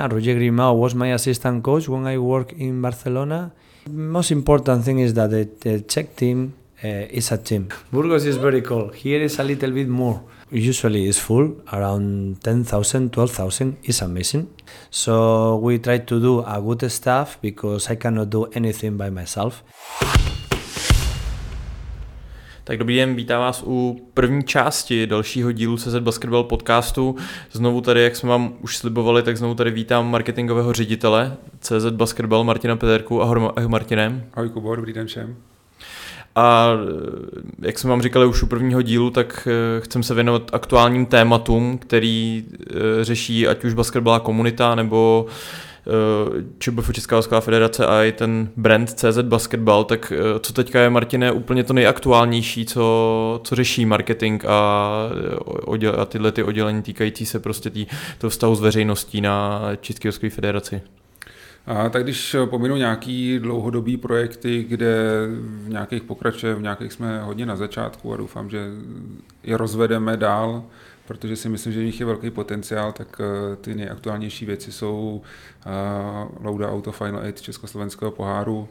[0.00, 3.50] Ah, Roger Grimau was my assistant coach when I worked in Barcelona.
[3.90, 6.54] Most important thing is that the, the Czech team
[6.84, 7.66] uh, is a team.
[7.90, 8.94] Burgos is very cold.
[8.94, 10.22] Here is a little bit more.
[10.52, 14.48] Usually it's full, around 10,000, 12,000 is amazing.
[14.88, 19.64] So we try to do a good stuff because I cannot do anything by myself.
[22.68, 27.16] Tak dobrý den, vítám vás u první části dalšího dílu CZ Basketball podcastu.
[27.52, 32.44] Znovu tady, jak jsme vám už slibovali, tak znovu tady vítám marketingového ředitele CZ Basketball
[32.44, 33.22] Martina Pederku.
[33.22, 34.24] Ahoj, ahoj Martine.
[34.34, 35.36] Ahoj Kubo, dobrý den všem.
[36.34, 36.70] A
[37.62, 41.78] jak jsme vám říkali už u prvního dílu, tak eh, chcem se věnovat aktuálním tématům,
[41.78, 45.67] který eh, řeší ať už basketbalová komunita nebo Eh,
[46.58, 50.90] ČBF Česká hokejová federace a i ten brand CZ Basketball, tak eh, co teďka je,
[50.90, 54.92] Martine, úplně to nejaktuálnější, co, co řeší marketing a,
[55.98, 57.86] a tyhle ty oddělení týkající se prostě tý,
[58.18, 60.82] toho vztahu s veřejností na České hokejové federaci?
[61.66, 67.46] A tak když pominu nějaký dlouhodobý projekty, kde v nějakých pokračuje, v nějakých jsme hodně
[67.46, 68.66] na začátku a doufám, že
[69.42, 70.64] je rozvedeme dál,
[71.08, 75.22] protože si myslím, že v nich je velký potenciál, tak eh, ty nejaktuálnější věci jsou
[75.66, 78.68] uh, Louda Auto Final 8 Československého poháru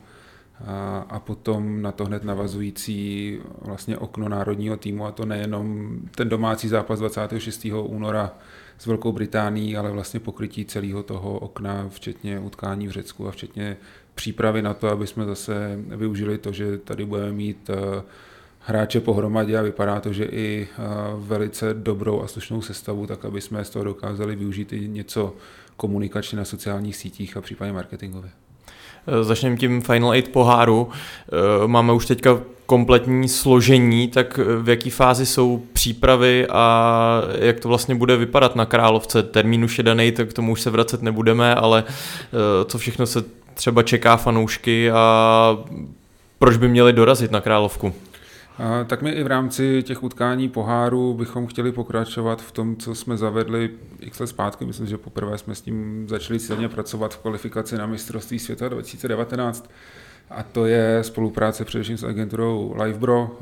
[0.66, 6.30] a, a potom na to hned navazující vlastně okno národního týmu a to nejenom ten
[6.30, 7.66] domácí zápas 26.
[7.84, 8.32] února
[8.78, 13.78] s Velkou Británií, ale vlastně pokrytí celého toho okna, včetně utkání v Řecku a včetně
[14.16, 18.02] přípravy na to, aby jsme zase využili to, že tady budeme mít uh,
[18.68, 20.84] hráče pohromadě a vypadá to, že i eh,
[21.16, 25.34] velice dobrou a slušnou sestavu, tak aby jsme z toho dokázali využít i něco
[25.78, 28.30] komunikačně na sociálních sítích a případně marketingově.
[29.08, 30.90] Eh, začneme tím Final Eight poháru.
[30.92, 37.70] Eh, máme už teďka kompletní složení, tak v jaký fázi jsou přípravy a jak to
[37.70, 39.24] vlastně bude vypadat na Královce?
[39.24, 41.84] Termín už je daný, tak k tomu už se vracet nebudeme, ale
[42.66, 43.24] co všechno se
[43.54, 45.58] třeba čeká fanoušky a
[46.40, 47.94] proč by měli dorazit na Královku?
[48.88, 53.18] Tak my i v rámci těch utkání poháru bychom chtěli pokračovat v tom, co jsme
[53.18, 53.70] zavedli
[54.00, 54.66] x let zpátky.
[54.66, 59.70] Myslím, že poprvé jsme s tím začali silně pracovat v kvalifikaci na mistrovství světa 2019.
[60.30, 63.38] A to je spolupráce především s agenturou Livebro,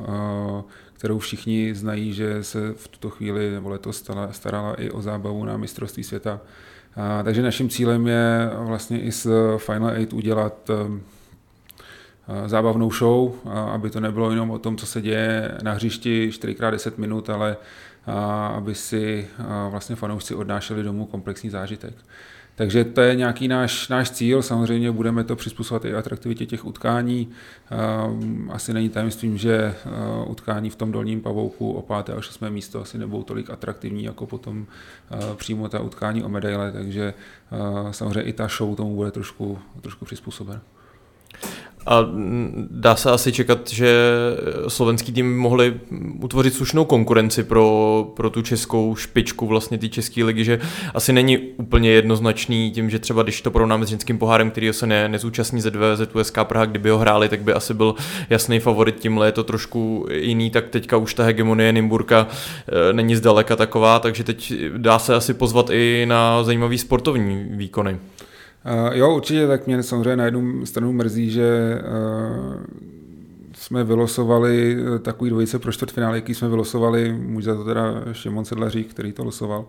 [0.94, 5.58] kterou všichni znají, že se v tuto chvíli nebo letos starala i o zábavu na
[5.58, 6.42] mistrovství světa.
[7.24, 9.28] Takže naším cílem je vlastně i z
[9.58, 11.02] Final Eight udělat Eh,
[12.46, 13.34] zábavnou show,
[13.74, 17.58] aby to nebylo jenom o tom, co se děje na hřišti 4x10 minut, ale
[18.56, 19.28] aby si
[19.70, 21.94] vlastně fanoušci odnášeli domů komplexní zážitek.
[22.56, 27.30] Takže to je nějaký náš, náš cíl, samozřejmě budeme to přizpůsobovat i atraktivitě těch utkání.
[27.72, 27.76] Eh,
[28.52, 29.76] asi není tajemstvím, že eh,
[30.28, 34.26] utkání v tom dolním pavouku o páté a šestmé místo asi nebudou tolik atraktivní, jako
[34.26, 34.68] potom
[35.36, 37.14] přímo ta utkání o medaile, takže
[37.92, 40.62] samozřejmě i ta show tomu bude trošku, trošku přizpůsobena.
[41.86, 42.06] A
[42.72, 43.98] dá se asi čekat, že
[44.68, 45.74] slovenský tým mohli
[46.22, 50.60] utvořit slušnou konkurenci pro, pro tu českou špičku vlastně té české ligy, že
[50.94, 54.88] asi není úplně jednoznačný tím, že třeba když to porovnáme s ženským pohárem, který se
[54.88, 57.96] ne, nezúčastní ze 2 ZUSK Praha, kdyby ho hráli, tak by asi byl
[58.30, 62.28] jasný favorit, tímhle je to trošku jiný, tak teďka už ta hegemonie Nymburka
[62.90, 68.00] e, není zdaleka taková, takže teď dá se asi pozvat i na zajímavý sportovní výkony.
[68.66, 72.64] Uh, jo, určitě, tak mě samozřejmě na jednu stranu mrzí, že uh,
[73.54, 78.46] jsme vylosovali eh, takový dvojice pro čtvrtfinále, jaký jsme vylosovali, může za to teda Šimon
[78.46, 79.60] Sedlařík, který to losoval,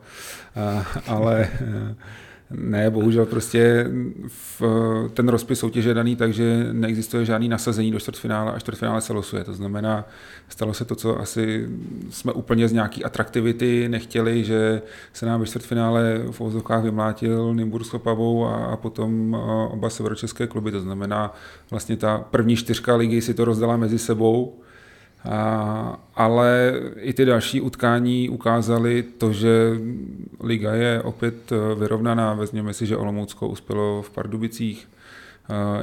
[0.56, 1.48] uh, ale
[2.50, 3.90] ne, bohužel prostě
[4.28, 4.62] v,
[5.14, 9.12] ten rozpis soutěže je daný tak, že neexistuje žádný nasazení do čtvrtfinále a čtvrtfinále se
[9.12, 9.44] losuje.
[9.44, 10.04] To znamená,
[10.48, 11.68] stalo se to, co asi
[12.10, 17.98] jsme úplně z nějaký atraktivity nechtěli, že se nám ve čtvrtfinále v Ozokách vymlátil Nymbursko
[17.98, 19.34] Pavou a, a potom
[19.70, 20.70] oba severočeské kluby.
[20.70, 21.34] To znamená,
[21.70, 24.60] vlastně ta první čtyřka ligy si to rozdala mezi sebou
[26.14, 29.70] ale i ty další utkání ukázaly to, že
[30.40, 32.34] liga je opět eh, vyrovnaná.
[32.34, 34.88] Vezměme si, že Olomoucko uspělo v Pardubicích,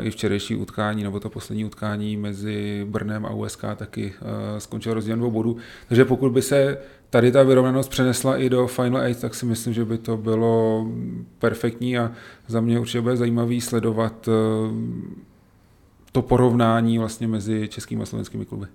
[0.01, 5.19] i včerejší utkání, nebo to poslední utkání mezi Brnem a USK taky eh, skončilo rozdílem
[5.19, 5.57] dvou bodů.
[5.87, 6.77] Takže pokud by se
[7.09, 10.87] tady ta vyrovnanost přenesla i do Final Eight, tak si myslím, že by to bylo
[11.39, 12.11] perfektní a
[12.47, 14.31] za mě určitě bude zajímavý sledovat eh,
[16.11, 18.67] to porovnání vlastně mezi českými a slovenskými kluby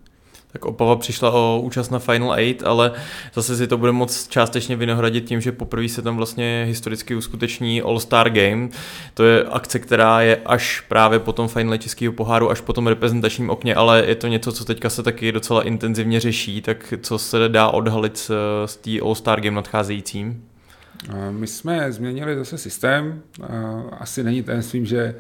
[0.53, 2.93] tak Opava přišla o účast na Final 8, ale
[3.35, 7.83] zase si to bude moc částečně vynahradit tím, že poprvé se tam vlastně historicky uskuteční
[7.83, 8.69] All-Star Game.
[9.15, 12.87] To je akce, která je až právě po tom finále Českého poháru, až po tom
[12.87, 17.19] reprezentačním okně, ale je to něco, co teďka se taky docela intenzivně řeší, tak co
[17.19, 18.31] se dá odhalit z,
[18.67, 20.45] z All-Star Game nadcházejícím?
[21.31, 23.23] My jsme změnili zase systém.
[24.01, 25.15] Asi není svým, že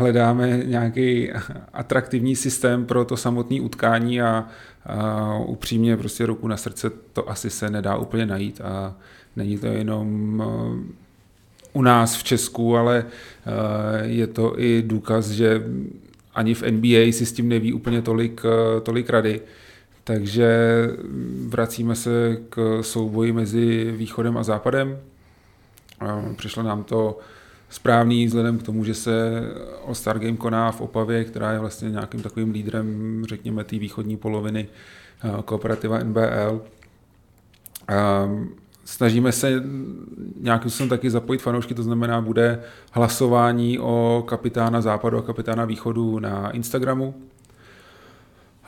[0.00, 1.30] hledáme nějaký
[1.72, 4.48] atraktivní systém pro to samotné utkání a,
[4.86, 8.94] a upřímně prostě ruku na srdce to asi se nedá úplně najít a
[9.36, 10.92] není to jenom eh,
[11.72, 15.62] u nás v Česku, ale eh, je to i důkaz, že
[16.34, 19.40] ani v NBA si s tím neví úplně tolik, eh, tolik rady.
[20.04, 20.50] Takže
[21.48, 24.98] vracíme se k souboji mezi východem a západem.
[26.36, 27.18] Přišlo nám to
[27.70, 29.42] správný vzhledem k tomu, že se
[29.86, 34.68] All-Star Game koná v Opavě, která je vlastně nějakým takovým lídrem, řekněme, té východní poloviny
[35.24, 36.62] eh, kooperativa NBL.
[38.84, 39.62] Snažíme se
[40.40, 42.62] nějakým způsobem taky zapojit fanoušky, to znamená, bude
[42.92, 47.14] hlasování o kapitána západu a kapitána východu na Instagramu.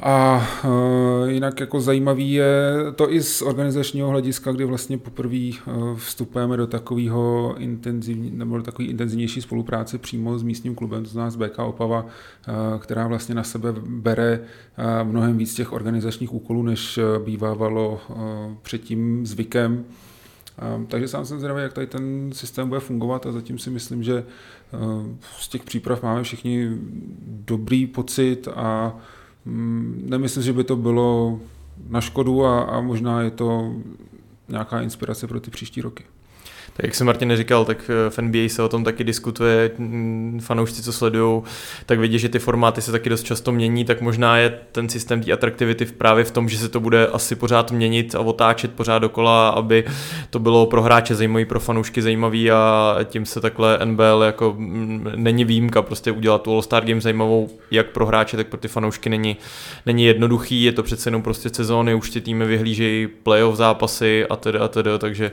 [0.05, 5.97] A uh, jinak jako zajímavý je to i z organizačního hlediska, kdy vlastně poprvé uh,
[5.97, 11.31] vstupujeme do takového intenzivní, nebo do takové intenzivnější spolupráce přímo s místním klubem, to znamená
[11.31, 14.41] z BK Opava, uh, která vlastně na sebe bere
[15.03, 18.01] mnohem víc těch organizačních úkolů, než bývávalo
[18.63, 19.85] předtím zvykem.
[20.89, 24.25] Takže sám jsem zvědavý, jak tady ten systém bude fungovat a zatím si myslím, že
[25.39, 26.71] z těch příprav máme všichni
[27.27, 28.97] dobrý pocit a
[29.45, 31.41] nemyslím, že by to bylo
[31.89, 33.75] na škodu a, a možná je to
[34.49, 36.05] nějaká inspirace pro ty příští roky.
[36.77, 40.41] Tak jak jsem Martin říkal, tak eh, v NBA se o tom taky diskutuje, mm,
[40.43, 41.43] fanoušci, co sledují,
[41.87, 45.23] tak vidí, že ty formáty se taky dost často mění, tak možná je ten systém
[45.23, 48.99] té atraktivity právě v tom, že se to bude asi pořád měnit a otáčet pořád
[48.99, 49.85] dokola, aby
[50.31, 55.11] to bylo pro hráče zajímavý, pro fanoušky zajímavý a tím se takhle NBL jako mm,
[55.17, 59.11] není výjimka, prostě udělat tu All-Star Game zajímavou jak pro hráče, tak pro ty fanoušky
[59.11, 59.37] není,
[59.87, 64.37] není jednoduchý, je to přece jenom prostě sezóny, už ty týmy vyhlížejí playoff zápasy a
[64.37, 65.31] tedy a tedy, takže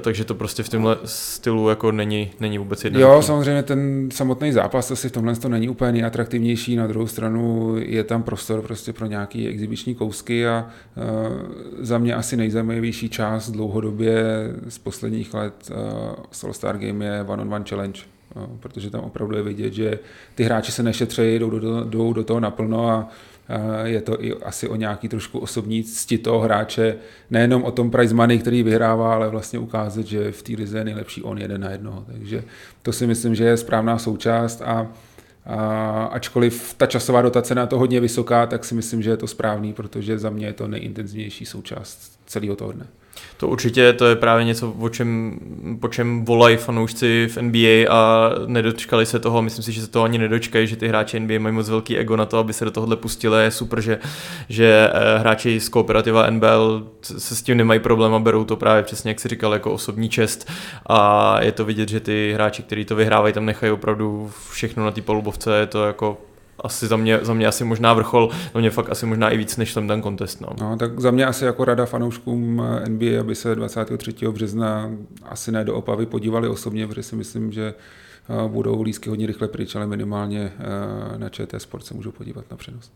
[0.00, 3.12] takže to prostě v tomhle stylu jako není, není vůbec jednoduché.
[3.12, 7.74] Jo, samozřejmě ten samotný zápas asi v tomhle to není úplně nejatraktivnější, na druhou stranu
[7.78, 10.66] je tam prostor prostě pro nějaký exibiční kousky a
[10.96, 11.04] uh,
[11.78, 14.24] za mě asi nejzajímavější část dlouhodobě
[14.68, 15.70] z posledních let
[16.44, 18.00] uh, Star Game je One on One Challenge.
[18.60, 19.98] protože tam opravdu je vidět, že
[20.34, 23.08] ty hráči se nešetřejí, jdou do, jdou do toho naplno a
[23.84, 26.96] je to i asi o nějaký trošku osobní cti toho hráče,
[27.30, 30.84] nejenom o tom prize money, který vyhrává, ale vlastně ukázat, že v té lize je
[30.84, 32.04] nejlepší on jeden na jednoho.
[32.12, 32.44] Takže
[32.82, 34.88] to si myslím, že je správná součást a
[35.48, 39.26] a ačkoliv ta časová dotace na to hodně vysoká, tak si myslím, že je to
[39.26, 42.86] správný, protože za mě je to nejintenzivnější součást celého toho dne.
[43.36, 45.38] To určitě, to je právě něco, o čem,
[45.80, 50.04] po čem volají fanoušci v NBA a nedočkali se toho, myslím si, že se toho
[50.04, 52.70] ani nedočkají, že ty hráči NBA mají moc velký ego na to, aby se do
[52.70, 53.44] tohohle pustili.
[53.44, 53.98] Je super, že,
[54.48, 58.82] že eh, hráči z kooperativa NBL se s tím nemají problém a berou to právě
[58.82, 60.50] přesně, jak si říkal, jako osobní čest.
[60.86, 64.90] A je to vidět, že ty hráči, kteří to vyhrávají, tam nechají opravdu všechno na
[64.90, 66.18] té palubovce, je to jako
[66.60, 69.56] asi za mě, za mě asi možná vrchol, za mě fakt asi možná i víc
[69.56, 70.40] než ten ten kontest.
[70.40, 70.48] No.
[70.60, 70.76] no.
[70.76, 74.14] tak za mě asi jako rada fanouškům NBA, aby se 23.
[74.30, 74.90] března
[75.22, 77.74] asi ne do Opavy podívali osobně, protože si myslím, že
[78.28, 80.52] eh, budou lísky hodně rychle pryč, ale minimálně
[81.14, 82.90] eh, na ČT Sport se můžou podívat na přenos.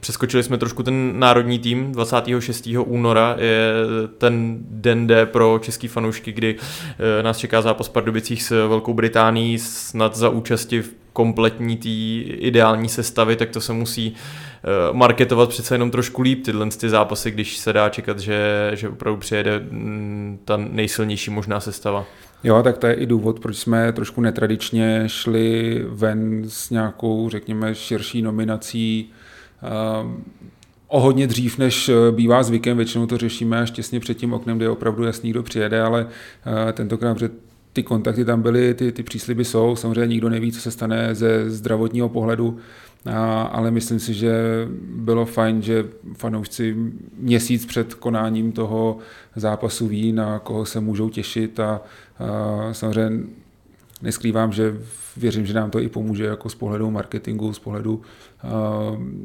[0.00, 1.92] Přeskočili jsme trošku ten národní tým.
[1.92, 2.68] 26.
[2.86, 3.72] února je
[4.18, 9.58] ten den D pro český fanoušky, kdy eh, nás čeká zápas Pardubicích s Velkou Británií
[9.58, 11.88] snad za účasti v kompletní té
[12.34, 17.30] ideální sestavy, tak to se musí eh, marketovat přece jenom trošku líp tyhle ty zápasy,
[17.30, 22.06] když se dá čekat, že, že opravdu přijede mm, ta nejsilnější možná sestava.
[22.44, 27.74] Jo, tak to je i důvod, proč jsme trošku netradičně šli ven s nějakou, řekněme,
[27.74, 29.12] širší nominací
[30.90, 34.56] o hodně dřív, než eh, bývá zvykem, většinou to řešíme až těsně před tím oknem,
[34.56, 36.06] kde je opravdu jasný, kdo přijede, ale
[36.68, 37.32] eh, tentokrát před
[37.72, 41.50] ty kontakty tam byly, ty, ty přísliby jsou, samozřejmě nikdo neví, co se stane ze
[41.50, 42.58] zdravotního pohledu,
[43.06, 44.32] a, ale myslím si, že
[44.82, 45.84] bylo fajn, že
[46.16, 46.76] fanoušci
[47.16, 48.98] měsíc před konáním toho
[49.36, 51.80] zápasu ví, na koho se můžou těšit a,
[52.18, 53.26] a samozřejmě
[54.02, 54.78] neskrývám, že
[55.16, 58.50] věřím, že nám to i pomůže jako z pohledu marketingu, z pohledu uh,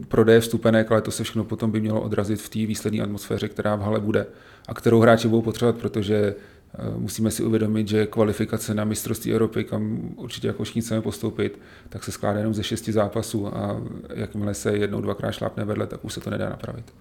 [0.07, 3.75] prodeje vstupenek, ale to se všechno potom by mělo odrazit v té výsledné atmosféře, která
[3.75, 4.27] v hale bude
[4.67, 6.35] a kterou hráči budou potřebovat, protože
[6.79, 11.59] uh, musíme si uvědomit, že kvalifikace na mistrovství Evropy, kam určitě jako všichni chceme postoupit,
[11.89, 13.81] tak se skládá jenom ze šesti zápasů a
[14.13, 16.93] jakmile se jednou, dvakrát šlápne vedle, tak už se to nedá napravit.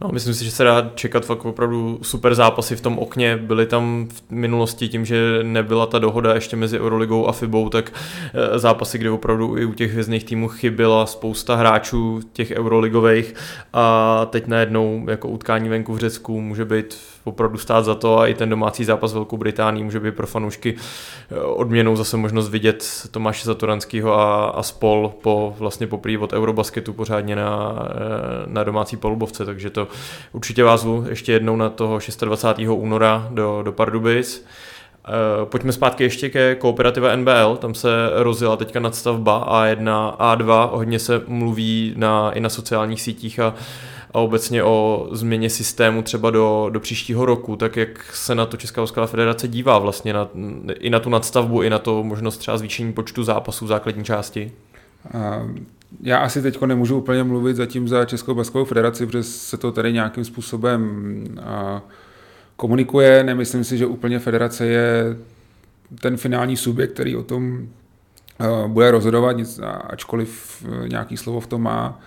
[0.00, 3.36] No, myslím si, že se dá čekat fakt opravdu super zápasy v tom okně.
[3.36, 7.92] Byly tam v minulosti tím, že nebyla ta dohoda ještě mezi Euroligou a FIBou, tak
[8.34, 13.34] eh, zápasy, kde opravdu i u těch hvězdných týmů chyběla spousta hráčů těch euroligových
[13.72, 18.26] a teď najednou jako utkání venku v Řecku může být opravdu stát za to a
[18.26, 20.74] i ten domácí zápas Velkou Británii může být pro fanoušky
[21.30, 26.92] eh, odměnou zase možnost vidět Tomáše Zatoranského a, a spol po vlastně poprý od Eurobasketu
[26.92, 27.92] pořádně na, eh,
[28.46, 29.88] na domácí polubovce, takže to
[30.32, 32.68] určitě vás zvu ještě jednou na toho 26.
[32.68, 34.44] února do, do Pardubic.
[35.08, 40.98] Eh, pojďme zpátky ještě ke kooperativa NBL, tam se rozjela teďka nadstavba A1, A2, hodně
[40.98, 43.54] se mluví na, i na sociálních sítích a
[44.16, 48.56] a obecně o změně systému třeba do, do příštího roku, tak jak se na to
[48.56, 50.28] Česká hokejová federace dívá vlastně na,
[50.80, 54.52] i na tu nadstavbu, i na to možnost třeba zvýšení počtu zápasů v základní části?
[56.02, 59.92] Já asi teď nemůžu úplně mluvit zatím za Českou baskovou federaci, protože se to tady
[59.92, 61.24] nějakým způsobem
[62.56, 63.24] komunikuje.
[63.24, 65.16] Nemyslím si, že úplně federace je
[66.00, 67.68] ten finální subjekt, který o tom
[68.66, 69.36] bude rozhodovat,
[69.86, 72.00] ačkoliv nějaký slovo v tom má.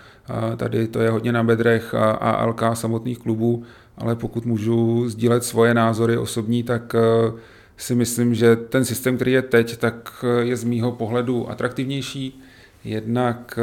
[0.57, 3.63] Tady to je hodně na bedrech a LK samotných klubů,
[3.97, 6.95] ale pokud můžu sdílet svoje názory osobní, tak
[7.77, 12.41] si myslím, že ten systém, který je teď, tak je z mýho pohledu atraktivnější.
[12.83, 13.59] Jednak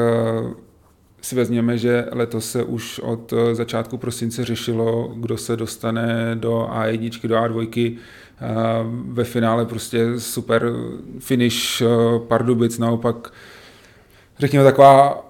[1.22, 7.28] si vezměme, že letos se už od začátku prosince řešilo, kdo se dostane do A1,
[7.28, 7.98] do A2.
[9.08, 10.72] Ve finále prostě super
[11.18, 11.82] finish
[12.28, 13.32] Pardubic, naopak
[14.38, 15.26] řekněme taková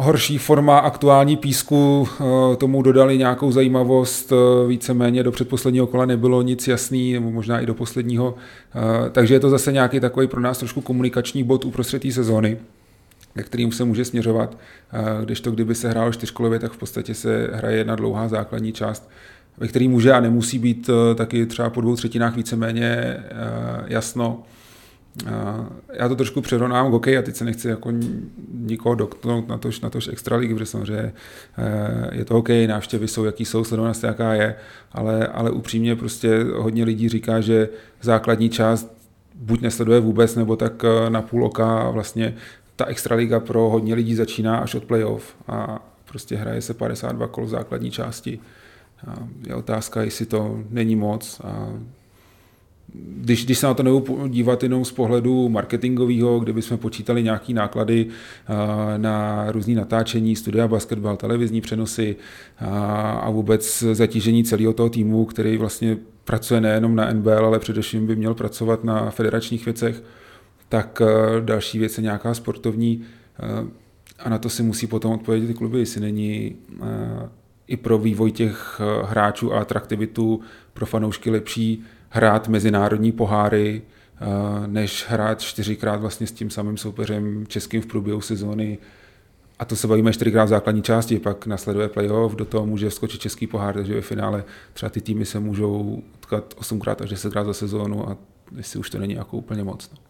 [0.00, 2.08] horší forma aktuální písku,
[2.56, 4.32] tomu dodali nějakou zajímavost,
[4.68, 8.34] víceméně do předposledního kola nebylo nic jasný, nebo možná i do posledního,
[9.12, 12.58] takže je to zase nějaký takový pro nás trošku komunikační bod uprostřed té sezóny
[13.36, 14.58] ke kterým se může směřovat.
[15.24, 19.10] Když to kdyby se hrálo čtyřkolově, tak v podstatě se hraje jedna dlouhá základní část,
[19.58, 23.16] ve který může a nemusí být taky třeba po dvou třetinách víceméně
[23.86, 24.42] jasno.
[25.92, 27.92] Já to trošku přerovnám k hokej a teď se nechci jako
[28.52, 31.12] nikoho dotknout na tož, na tož extraligy, protože samozřejmě
[31.58, 34.54] e, je to hokej, návštěvy jsou, jaký jsou, sledovanost jaká je,
[34.92, 37.68] ale, ale upřímně prostě hodně lidí říká, že
[38.02, 38.98] základní část
[39.34, 42.34] buď nesleduje vůbec, nebo tak na půl oka vlastně
[42.76, 47.44] ta extraliga pro hodně lidí začíná až od playoff a prostě hraje se 52 kol
[47.44, 48.38] v základní části.
[49.06, 49.14] A
[49.46, 51.40] je otázka, jestli to není moc.
[51.44, 51.68] A
[52.94, 57.52] když, když se na to nebudu dívat jenom z pohledu marketingového, kde bychom počítali nějaké
[57.52, 58.06] náklady
[58.96, 62.16] na různé natáčení, studia basketbal, televizní přenosy
[63.20, 65.96] a vůbec zatížení celého toho týmu, který vlastně
[66.28, 70.02] pracuje nejenom na NBL, ale především by měl pracovat na federačních věcech,
[70.68, 73.02] tak eh, další věc je nějaká sportovní
[73.40, 73.66] eh,
[74.18, 77.28] a na to si musí potom odpovědět ty kluby, jestli není eh,
[77.66, 80.40] i pro vývoj těch hráčů a atraktivitu
[80.74, 83.82] pro fanoušky lepší hrát mezinárodní poháry,
[84.66, 88.78] než hrát čtyřikrát vlastně s tím samým soupeřem českým v průběhu sezóny.
[89.58, 93.20] A to se bavíme čtyřikrát v základní části, pak nasleduje playoff, do toho může skočit
[93.20, 97.54] český pohár, takže ve finále třeba ty týmy se můžou utkat osmkrát až desetkrát za
[97.54, 98.16] sezónu a
[98.56, 99.90] jestli už to není jako úplně moc.
[99.92, 100.07] No.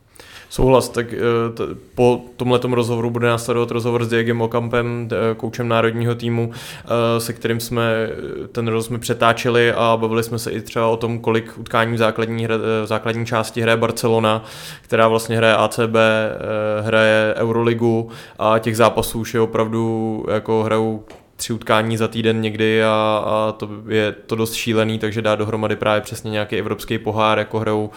[0.51, 1.19] Souhlas, tak eh,
[1.55, 7.33] t- po tomhle rozhovoru bude následovat rozhovor s Diegem Okampem, koučem národního týmu, eh, se
[7.33, 8.09] kterým jsme
[8.53, 11.99] ten rozhovor jsme přetáčeli a bavili jsme se i třeba o tom, kolik utkání v
[11.99, 14.45] základní, hra, v základní části hraje Barcelona,
[14.83, 21.05] která vlastně hraje ACB, eh, hraje Euroligu a těch zápasů už je opravdu jako hrajou
[21.39, 25.77] tři utkání za týden někdy a, a to je to dost šílený, takže dá dohromady
[25.77, 27.91] právě přesně nějaký evropský pohár, jako hrajou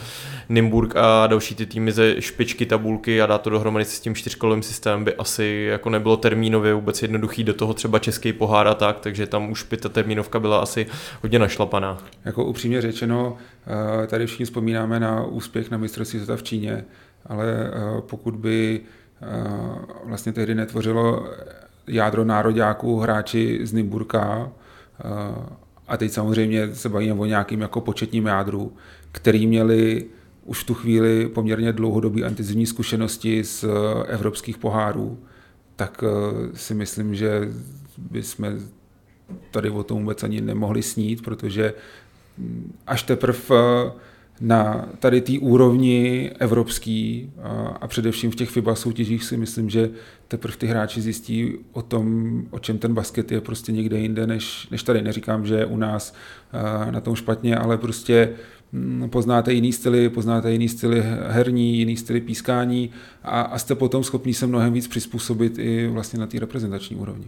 [0.50, 4.64] Nymburk a další ty týmy ze špičky tabulky a dá to dohromady s tím čtyřkolovým
[4.64, 9.00] systémem by asi jako nebylo termínově vůbec jednoduchý do toho třeba český pohár a tak,
[9.00, 10.86] takže tam už by ta termínovka byla asi
[11.22, 11.98] hodně našlapaná.
[12.26, 13.38] Jako upřímně řečeno,
[14.04, 16.86] eh, tady všichni vzpomínáme na úspěch na mistrovství světa v Číně,
[17.26, 18.82] ale eh, pokud by
[19.22, 19.26] eh,
[20.06, 21.26] vlastně tehdy netvořilo
[21.88, 24.52] jádro nároďáků, hráči z Nymburka,
[25.88, 28.74] a teď samozřejmě se bavíme o nějakým jako početním jádru,
[29.12, 30.06] který měli
[30.46, 33.66] už v tu chvíli poměrně dlouhodobý intenzivní zkušenosti z
[34.08, 35.20] evropských pohárů,
[35.76, 36.04] tak
[36.54, 37.50] si myslím, že
[37.98, 38.60] bychom
[39.52, 41.74] tady o tom vůbec ani nemohli snít, protože
[42.88, 43.40] až teprve
[44.42, 47.50] na tady té úrovni evropský a,
[47.82, 49.90] a především v těch FIBA soutěžích si myslím, že
[50.28, 54.68] teprve ty hráči zjistí o tom, o čem ten basket je prostě někde jinde, než,
[54.72, 55.02] než tady.
[55.02, 56.14] Neříkám, že u nás
[56.92, 58.30] na tom špatně, ale prostě
[58.72, 62.90] mm, poznáte jiný styly, poznáte jiný styly herní, jiný styly pískání
[63.24, 67.26] a, a jste potom schopní se mnohem víc přizpůsobit i vlastně na té reprezentační úrovni.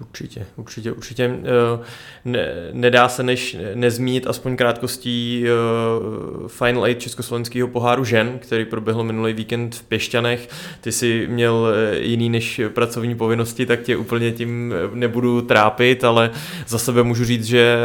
[0.00, 1.24] Určitě, určitě, určitě.
[1.24, 1.84] Eh,
[2.24, 9.04] ne, nedá se než nezmínit aspoň krátkostí uh, Final Eight Československého poháru žen, který proběhl
[9.04, 10.48] minulý víkend v Pěšťanech.
[10.80, 16.30] Ty si měl eh, jiný než pracovní povinnosti, tak tě úplně tím nebudu trápit, ale
[16.66, 17.76] za sebe můžu říct, že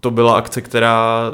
[0.00, 1.32] to byla akce, která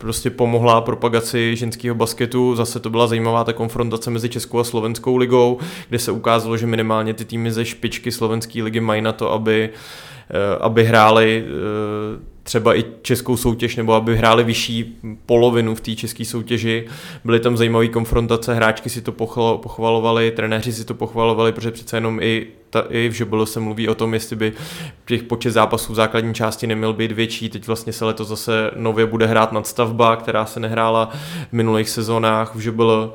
[0.00, 2.56] prostě pomohla propagaci ženského basketu.
[2.56, 6.66] Zase to byla zajímavá ta konfrontace mezi Českou a Slovenskou ligou, kde se ukázalo, že
[6.66, 9.70] minimálně ty týmy ze špičky slovenské ligy mají na to, aby,
[10.30, 15.94] eh, aby hráli eh, třeba i českou soutěž, nebo aby hráli vyšší polovinu v té
[15.94, 16.86] české soutěži.
[17.24, 22.20] Byly tam zajímavé konfrontace, hráčky si to pochvalovali, trenéři si to pochvalovali, protože přece jenom
[22.22, 24.52] i, ta, i v Žobelu se mluví o tom, jestli by
[25.06, 27.48] těch počet zápasů v základní části neměl být větší.
[27.48, 31.10] Teď vlastně se letos zase nově bude hrát nadstavba, která se nehrála
[31.48, 33.12] v minulých sezónách v Žobelu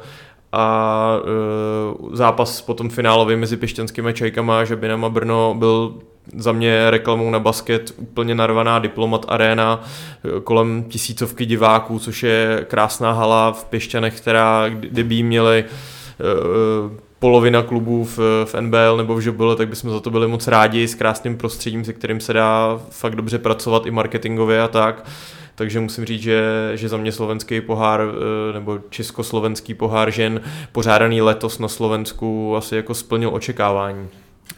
[0.56, 5.94] a e, zápas potom finálový mezi Pišťanskými čajkama a Žabinama Brno byl
[6.36, 9.84] za mě reklamou na basket úplně narvaná Diplomat Arena
[10.44, 18.06] kolem tisícovky diváků, což je krásná hala v Pěšťanech, která kdyby měli eh, polovina klubů
[18.06, 21.38] v, v NBL nebo v Žobile, tak bychom za to byli moc rádi s krásným
[21.38, 25.06] prostředím, se kterým se dá fakt dobře pracovat i marketingově a tak.
[25.56, 31.22] Takže musím říct, že, že za mě slovenský pohár eh, nebo československý pohár žen pořádaný
[31.22, 34.10] letos na Slovensku asi jako splnil očekávání.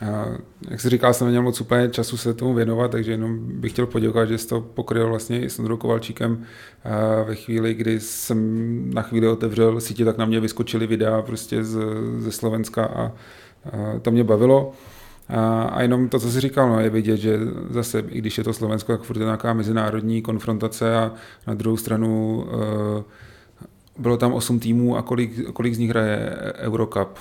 [0.02, 0.26] A
[0.70, 3.86] jak jsi říkal, jsem neměl moc úplně času se tomu věnovat, takže jenom bych chtěl
[3.86, 6.46] poděkovat, že jsi to pokryl vlastně i s Ondrou Kovalčíkem
[6.84, 11.64] a ve chvíli, kdy jsem na chvíli otevřel sítě, tak na mě vyskočily videa prostě
[11.64, 11.80] z,
[12.18, 13.12] ze Slovenska a, a
[14.02, 14.74] to mě bavilo.
[15.30, 18.44] A, a jenom to, co jsi říkal, no, je vidět, že zase, i když je
[18.44, 21.12] to Slovensko, tak furt je nějaká mezinárodní konfrontace a
[21.48, 23.04] na druhou stranu uh,
[23.98, 27.20] bylo tam 8 týmů a kolik, kolik z nich hraje Eurocup?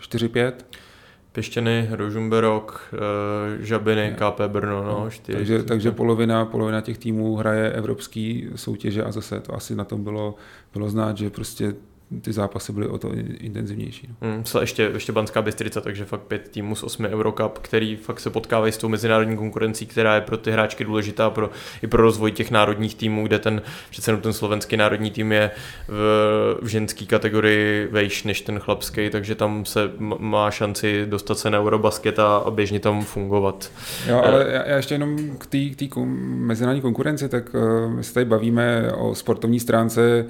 [0.00, 0.52] 4-5?
[1.32, 4.84] Pěštěny, Rožumberok, eh, Žabiny, KP Brno.
[4.84, 9.54] No, no, čtyři, takže, takže polovina, polovina těch týmů hraje evropský soutěže a zase to
[9.54, 10.34] asi na tom bylo,
[10.72, 11.74] bylo znát, že prostě
[12.20, 14.08] ty zápasy byly o to intenzivnější.
[14.08, 14.28] No.
[14.28, 18.20] Hmm, co ještě, ještě Banská Bystrica, takže fakt pět týmů z osmi Eurocup, který fakt
[18.20, 21.50] se potkávají s tou mezinárodní konkurencí, která je pro ty hráčky důležitá pro,
[21.82, 25.50] i pro rozvoj těch národních týmů, kde ten přece ten slovenský národní tým je
[25.88, 31.50] v, v ženské kategorii vejš než ten chlapský, takže tam se má šanci dostat se
[31.50, 33.70] na Eurobasket a, a běžně tam fungovat.
[34.08, 38.26] Jo, ale já, já ještě jenom k té mezinárodní konkurenci, tak uh, my se tady
[38.26, 40.26] bavíme o sportovní stránce,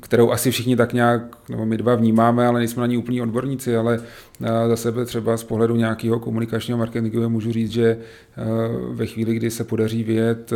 [0.00, 3.76] kterou asi všichni tak nějak, nebo my dva vnímáme, ale nejsme na ní úplní odborníci,
[3.76, 4.00] ale
[4.42, 8.44] eh, za sebe třeba z pohledu nějakého komunikačního marketingu můžu říct, že eh,
[8.88, 10.52] ve chvíli, kdy se podaří vyjet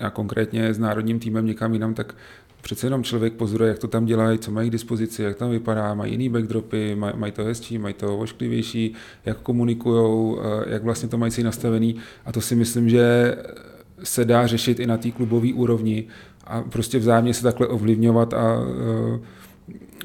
[0.00, 2.14] a eh, konkrétně s národním týmem někam jinam, tak
[2.62, 5.94] přece jenom člověk pozoruje, jak to tam dělají, co mají k dispozici, jak tam vypadá,
[5.94, 11.32] mají jiný backdropy, mají to hezčí, mají to ošklivější, jak komunikují, jak vlastně to mají
[11.32, 11.96] si nastavený.
[12.24, 13.36] A to si myslím, že
[14.02, 16.04] se dá řešit i na té klubové úrovni
[16.46, 19.20] a prostě vzájemně se takhle ovlivňovat a e,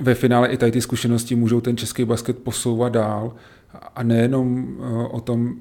[0.01, 3.34] ve finále i tady ty zkušenosti můžou ten český basket posouvat dál
[3.95, 5.54] a nejenom e, o tom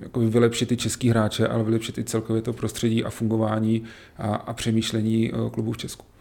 [0.00, 3.82] jako vylepšit ty český hráče, ale vylepšit i celkově to prostředí a fungování
[4.18, 6.11] a, a přemýšlení e, klubů v Česku.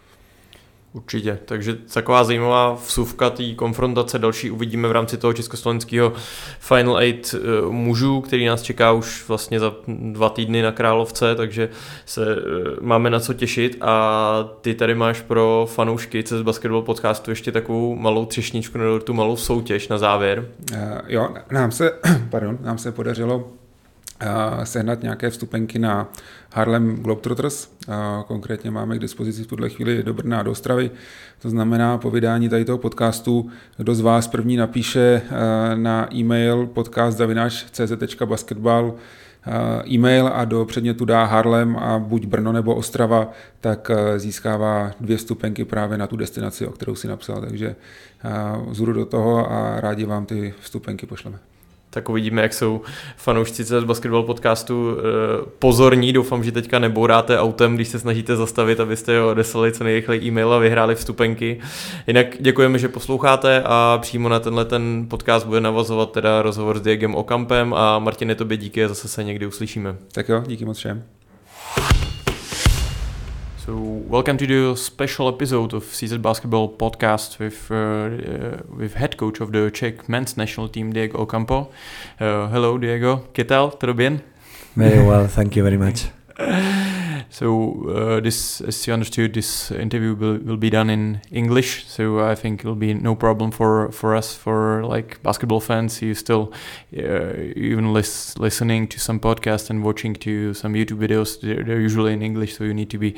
[0.93, 6.13] Určitě, takže taková zajímavá vsuvka té konfrontace další uvidíme v rámci toho československého
[6.59, 11.69] Final Eight eh, mužů, který nás čeká už vlastně za dva týdny na Královce, takže
[12.05, 12.41] se eh,
[12.81, 17.95] máme na co těšit a ty tady máš pro fanoušky CZ Basketball podcastu ještě takovou
[17.95, 20.47] malou třešničku nebo tu malou soutěž na závěr.
[20.71, 20.77] Uh,
[21.07, 21.91] jo, nám se,
[22.29, 23.60] pardon, nám se podařilo
[24.63, 26.09] sehnat nějaké vstupenky na
[26.53, 27.69] Harlem Globetrotters.
[28.27, 30.91] Konkrétně máme k dispozici v tuhle chvíli do Brna a do Ostravy.
[31.41, 35.21] To znamená, po vydání tady toho podcastu, kdo z vás první napíše
[35.75, 38.95] na e-mail podcast.cz.basketball
[39.87, 43.31] e-mail a do předmětu dá Harlem a buď Brno nebo Ostrava,
[43.61, 47.41] tak získává dvě vstupenky právě na tu destinaci, o kterou si napsal.
[47.41, 47.75] Takže
[48.71, 51.50] zůru do toho a rádi vám ty vstupenky pošleme
[51.93, 52.81] tak uvidíme, jak jsou
[53.17, 55.01] fanoušci z basketball podcastu eh,
[55.59, 56.13] pozorní.
[56.13, 60.53] Doufám, že teďka nebouráte autem, když se snažíte zastavit, abyste ho odeslali co nejrychleji e-mail
[60.53, 61.59] a vyhráli vstupenky.
[62.07, 66.81] Jinak děkujeme, že posloucháte a přímo na tenhle ten podcast bude navazovat teda rozhovor s
[66.81, 69.95] Diegem Okampem a Martine, tobě díky a zase se někdy uslyšíme.
[70.11, 71.03] Tak jo, díky moc všem.
[73.71, 79.15] So, welcome to the special episode of CZ Basketball podcast with uh, uh, with head
[79.15, 81.69] coach of the Czech men's national team, Diego Ocampo.
[82.19, 83.29] Uh, hello, Diego.
[83.33, 83.71] ¿Qué tal?
[83.79, 84.23] ¿Todo bien?
[84.75, 86.09] Very well, thank you very much.
[87.31, 91.85] So uh, this, as you understood, this interview will, will be done in English.
[91.87, 96.01] So I think it'll be no problem for, for us, for like basketball fans.
[96.01, 96.51] You still
[96.95, 101.39] uh, even lis- listening to some podcast and watching to some YouTube videos.
[101.39, 103.15] They're, they're usually in English, so you need to be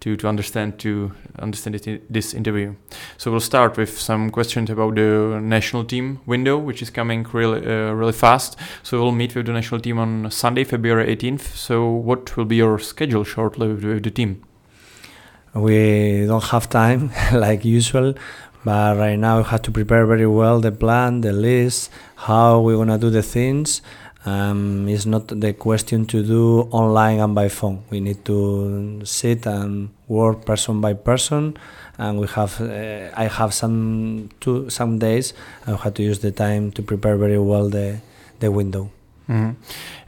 [0.00, 2.74] to, to understand to understand it, this interview.
[3.16, 7.64] So we'll start with some questions about the national team window, which is coming really
[7.66, 8.58] uh, really fast.
[8.82, 11.56] So we'll meet with the national team on Sunday, February 18th.
[11.56, 14.42] So what will be your schedule shortly with, the team?
[15.54, 18.14] We don't have time like usual,
[18.64, 22.76] but right now we have to prepare very well the plan, the list, how we're
[22.76, 23.82] gonna do the things.
[24.26, 27.84] Um, it's not the question to do online and by phone.
[27.90, 31.58] We need to sit and work person by person,
[31.98, 32.58] and we have.
[32.60, 35.34] Uh, I have some two some days.
[35.66, 38.00] I have to use the time to prepare very well the
[38.40, 38.90] the window.
[39.28, 39.52] Mm-hmm.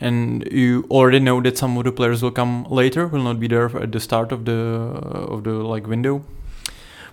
[0.01, 3.49] And you already know that some of the players will come later, will not be
[3.49, 6.23] there at the start of the of the like window.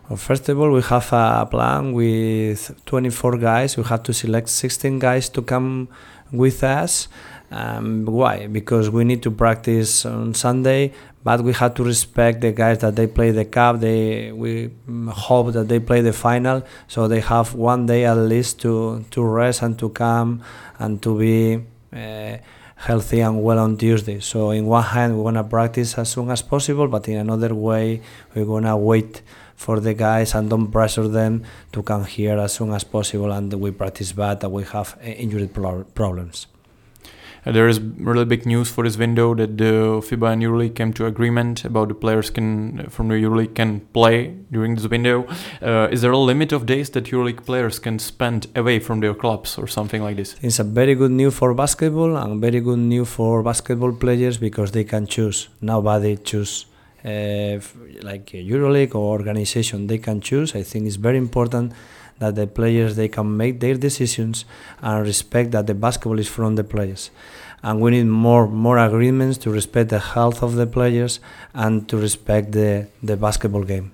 [0.09, 3.77] Well, first of all, we have a plan with 24 guys.
[3.77, 5.87] We have to select 16 guys to come
[6.33, 7.07] with us.
[7.51, 8.47] Um, why?
[8.47, 10.91] Because we need to practice on Sunday,
[11.23, 13.79] but we have to respect the guys that they play the cup.
[13.79, 14.71] They we
[15.07, 19.23] hope that they play the final, so they have one day at least to to
[19.23, 20.41] rest and to come
[20.79, 21.63] and to be
[21.93, 22.37] uh,
[22.75, 24.19] healthy and well on Tuesday.
[24.19, 28.01] So in one hand we're gonna practice as soon as possible, but in another way
[28.33, 29.21] we're gonna wait
[29.55, 33.53] for the guys and don't pressure them to come here as soon as possible and
[33.53, 36.47] we practice bad and we have uh, injury problems.
[37.45, 40.93] Uh, there is really big news for this window that the FIBA and EuroLeague came
[40.93, 45.27] to agreement about the players can from the EuroLeague can play during this window.
[45.61, 49.13] Uh, is there a limit of days that EuroLeague players can spend away from their
[49.13, 50.35] clubs or something like this?
[50.41, 54.71] It's a very good news for basketball and very good news for basketball players because
[54.71, 55.49] they can choose.
[55.61, 56.65] Nobody choose.
[57.03, 57.59] Uh,
[58.01, 60.55] like EuroLeague or organization, they can choose.
[60.55, 61.73] I think it's very important
[62.19, 64.45] that the players they can make their decisions
[64.81, 67.11] and respect that the basketball is from the players.
[67.61, 71.19] And we need more more agreements to respect the health of the players
[71.53, 73.93] and to respect the the basketball game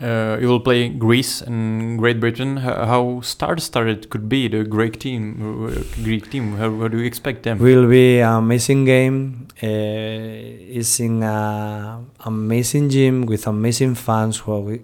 [0.00, 2.58] uh, you will play Greece and Great Britain.
[2.58, 5.66] How star started could be the Greek team?
[5.66, 6.56] Uh, Greek team.
[6.56, 7.58] How, how do you expect them?
[7.58, 9.48] Will be amazing game.
[9.62, 14.42] Uh, it's in an amazing gym with amazing fans.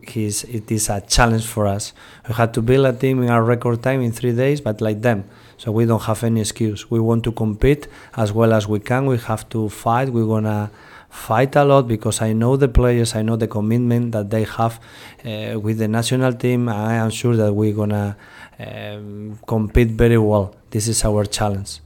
[0.08, 1.92] He's, it is a challenge for us.
[2.26, 5.02] We had to build a team in a record time in three days, but like
[5.02, 5.24] them.
[5.58, 6.90] So we don't have any excuse.
[6.90, 9.06] We want to compete as well as we can.
[9.06, 10.08] We have to fight.
[10.08, 10.70] We're gonna
[11.12, 14.80] fight a lot because I know the players, I know the commitment that they have
[15.24, 16.68] uh, with the national team.
[16.68, 18.16] I am sure that we're gonna
[18.58, 20.56] um, compete very well.
[20.70, 21.80] This is our challenge.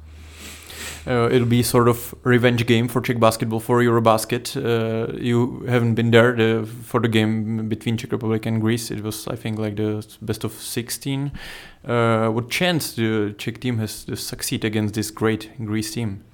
[1.09, 4.57] Uh, it'll be sort of revenge game for Czech basketball for Eurobasket.
[4.57, 8.91] Uh, you haven't been there the, for the game between Czech Republic and Greece.
[8.91, 11.31] It was, I think, like the best of 16.
[11.85, 16.25] Uh, what chance the Czech team has to succeed against this great Greece team?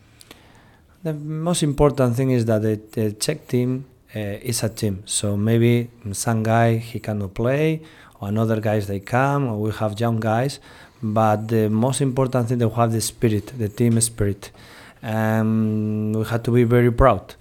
[1.04, 5.02] The most important thing is that the, the Czech team uh, is a team.
[5.04, 7.82] So maybe some guy he cannot play,
[8.20, 10.60] or another guys they come, or we have young guys.
[11.02, 14.52] But the most important thing they have the spirit, the team spirit.
[15.02, 17.34] Um, we have to be very proud.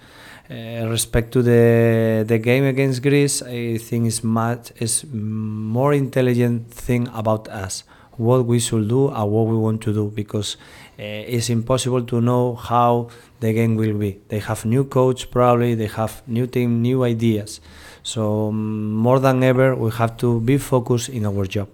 [0.50, 6.71] Uh, respect to the the game against Greece, I think is much is more intelligent
[6.71, 7.84] thing about us,
[8.17, 10.58] what we should do and what we want to do, because
[10.97, 14.19] it's impossible to know how the game will be.
[14.27, 17.62] They have new coach probably, they have new team, new ideas.
[18.04, 21.69] So um, more than ever, we have to be focused in our job.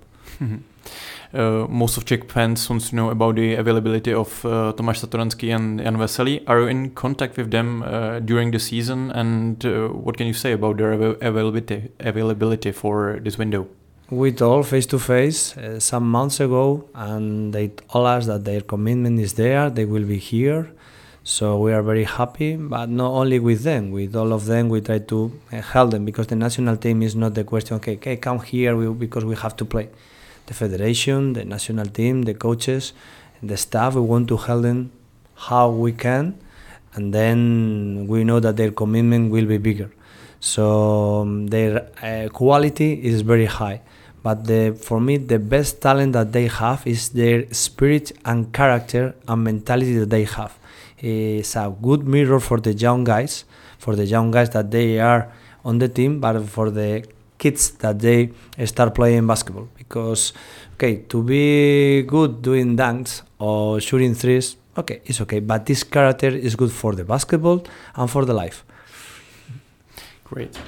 [1.33, 5.53] Uh, most of Czech fans want to know about the availability of uh, Tomáš Satoranský
[5.53, 6.41] and Jan Veselý.
[6.47, 10.33] Are you in contact with them uh, during the season, and uh, what can you
[10.33, 13.67] say about their availability availability for this window?
[14.09, 19.19] We told face to face some months ago, and they told us that their commitment
[19.19, 19.69] is there.
[19.69, 20.71] They will be here
[21.27, 24.79] so we are very happy, but not only with them, with all of them, we
[24.79, 27.75] try to uh, help them because the national team is not the question.
[27.75, 29.89] Okay, okay, come here because we have to play.
[30.45, 32.93] The federation, the national team, the coaches,
[33.43, 34.93] the staff, we want to help them
[35.35, 36.39] how we can,
[36.93, 39.91] and then we know that their commitment will be bigger.
[40.39, 43.81] So um, their uh, quality is very high
[44.27, 49.03] but the, for me the best talent that they have is their spirit and character
[49.29, 50.53] and mentality that they have
[50.99, 53.45] it's a good mirror for the young guys,
[53.77, 55.31] for the young guys that they are
[55.63, 57.05] on the team, but for the
[57.37, 58.31] kids that they
[58.65, 59.69] start playing basketball.
[59.77, 60.33] Because,
[60.73, 66.29] okay, to be good doing dunks or shooting threes, okay, it's okay, but this character
[66.29, 67.63] is good for the basketball
[67.95, 68.63] and for the life.
[70.23, 70.59] Great.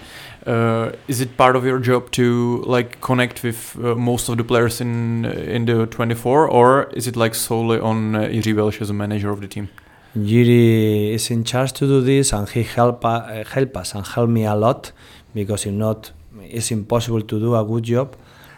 [0.45, 4.43] Uh, is it part of your job to like connect with uh, most of the
[4.43, 8.81] players in uh, in the 24, or is it like solely on uh, Jiří Welsch
[8.81, 9.67] as a manager of the team?
[10.15, 14.29] Jiří is in charge to do this, and he help uh, help us and help
[14.29, 14.91] me a lot
[15.33, 18.15] because if not, it's impossible to do a good job.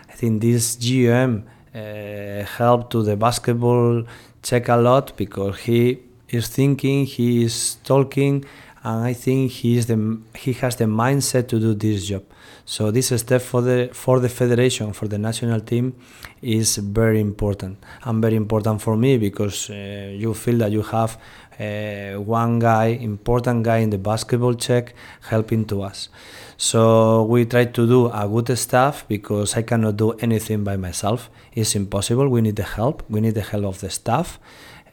[0.09, 4.03] I think this GM uh, helped to the basketball
[4.43, 8.45] Czech a lot because he is thinking, he is talking,
[8.83, 12.23] and I think he is the he has the mindset to do this job.
[12.65, 15.95] So this step for the for the federation for the national team
[16.41, 21.17] is very important and very important for me because uh, you feel that you have
[21.59, 24.95] uh, one guy, important guy in the basketball Czech,
[25.29, 26.09] helping to us.
[26.57, 31.29] So we try to do a good staff because I cannot do anything by myself.
[31.53, 32.29] It's impossible.
[32.29, 33.03] We need the help.
[33.09, 34.39] We need the help of the staff,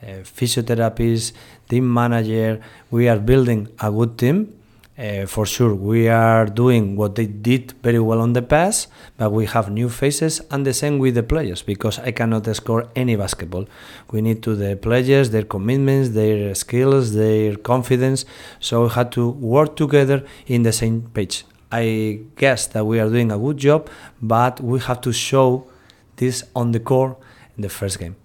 [0.02, 1.32] uh, physiotherapists,
[1.68, 2.60] team manager.
[2.90, 4.54] We are building a good team.
[4.98, 9.30] Uh, for sure, we are doing what they did very well on the past, but
[9.30, 13.14] we have new faces, and the same with the players because I cannot score any
[13.14, 13.66] basketball.
[14.10, 18.24] We need to the players, their commitments, their skills, their confidence.
[18.58, 21.44] So we had to work together in the same page.
[21.70, 23.88] I guess that we are doing a good job,
[24.20, 25.70] but we have to show
[26.16, 27.16] this on the core
[27.56, 28.16] in the first game.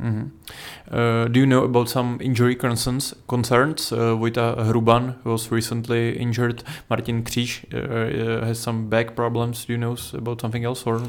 [0.00, 0.94] Mm-hmm.
[0.94, 3.14] Uh, do you know about some injury concerns?
[3.28, 6.62] Concerns, uh, Vojta Hruban was recently injured.
[6.88, 9.66] Martin Kříž uh, uh, has some back problems.
[9.66, 11.00] Do you know about something else or?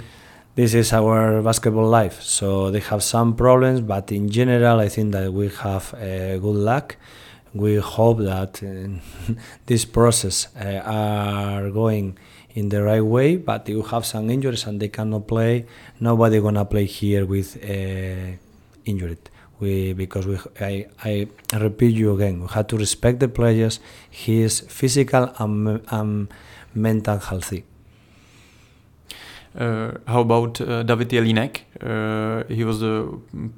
[0.56, 2.22] This is our basketball life.
[2.22, 6.56] So they have some problems, but in general, I think that we have uh, good
[6.56, 6.98] luck.
[7.54, 9.34] We hope that uh,
[9.66, 12.18] this process are going
[12.54, 13.38] in the right way.
[13.38, 15.66] But you have some injuries and they cannot play.
[16.02, 17.56] Nobody gonna play here with
[18.86, 19.30] injured.
[19.60, 22.42] We because we I, I repeat you again.
[22.42, 23.80] We have to respect the players.
[24.10, 26.34] He is physical and, and
[26.74, 27.66] mental healthy.
[29.54, 31.64] Uh, how about uh, David Jelínek?
[31.82, 32.82] Uh, he was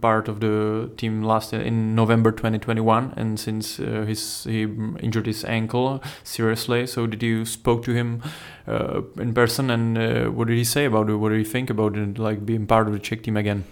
[0.02, 4.64] part of the team last in November 2021, and since uh, his he
[5.02, 8.24] injured his ankle seriously, so did you spoke to him
[8.68, 11.16] uh, in person, and uh, what did he say about it?
[11.16, 13.64] What did he think about it, like being part of the Czech team again?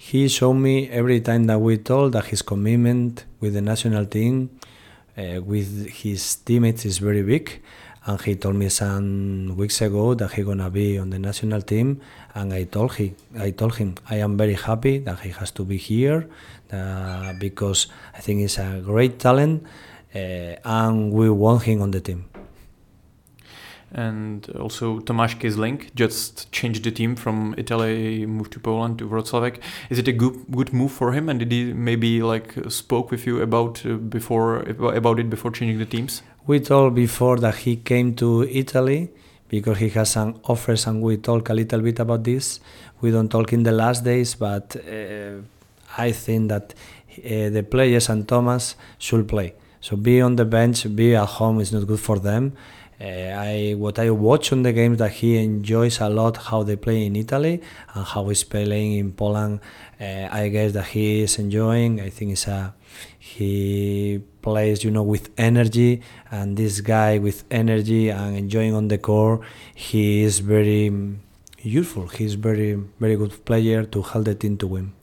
[0.00, 4.48] He showed me every time that we told that his commitment with the national team,
[5.18, 7.60] uh, with his teammates, is very big.
[8.06, 12.00] And he told me some weeks ago that he gonna be on the national team,
[12.32, 15.64] and I told him, I told him, I am very happy that he has to
[15.64, 16.28] be here,
[16.72, 19.64] uh, because I think he's a great talent,
[20.14, 22.24] uh, and we want him on the team
[23.92, 29.58] and also Tomáš Kyzlink just changed the team from Italy, moved to Poland to Wrocław.
[29.90, 31.28] Is it a good good move for him?
[31.28, 34.58] And did he maybe like spoke with you about uh, before
[34.96, 36.22] about it before changing the teams?
[36.46, 39.10] We told before that he came to Italy
[39.48, 42.60] because he has some offers, and we talk a little bit about this.
[43.00, 45.40] We don't talk in the last days, but uh,
[45.96, 46.74] I think that
[47.18, 49.54] uh, the players and Thomas should play.
[49.80, 52.52] So be on the bench, be at home is not good for them
[53.00, 57.06] I what I watch on the games that he enjoys a lot how they play
[57.06, 57.62] in Italy
[57.94, 59.60] and how he's playing in Poland.
[60.00, 62.00] Uh, I guess that he is enjoying.
[62.00, 62.74] I think it's a
[63.18, 68.98] he plays you know with energy and this guy with energy and enjoying on the
[68.98, 69.42] court.
[69.74, 70.90] He is very
[71.62, 72.08] useful.
[72.08, 74.97] He's very very good player to help the team to win.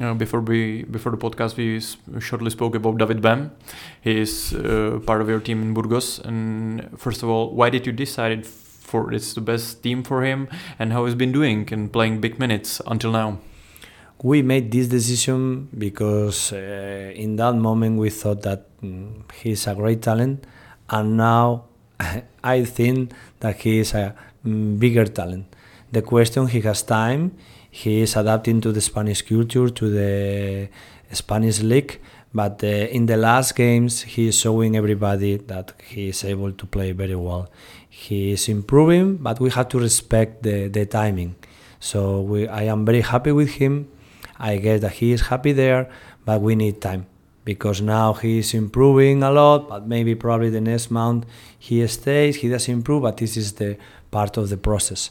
[0.00, 1.78] Uh, before we before the podcast, we
[2.20, 3.52] shortly spoke about David Bem.
[4.00, 6.18] He is uh, part of your team in Burgos.
[6.18, 10.48] And first of all, why did you decide for it's the best team for him,
[10.80, 13.38] and how he's been doing and playing big minutes until now?
[14.20, 19.76] We made this decision because uh, in that moment we thought that mm, he's a
[19.76, 20.44] great talent,
[20.90, 21.66] and now
[22.42, 25.54] I think that he is a mm, bigger talent.
[25.92, 27.36] The question he has time
[27.74, 30.68] he is adapting to the Spanish culture, to the
[31.10, 31.98] Spanish league.
[32.32, 36.66] But uh, in the last games, he is showing everybody that he is able to
[36.66, 37.50] play very well.
[37.90, 41.34] He is improving, but we have to respect the, the timing.
[41.80, 43.88] So we, I am very happy with him.
[44.38, 45.90] I guess that he is happy there,
[46.24, 47.06] but we need time
[47.44, 49.68] because now he is improving a lot.
[49.68, 51.26] But maybe probably the next month
[51.58, 53.76] he stays, he does improve, but this is the
[54.12, 55.10] part of the process.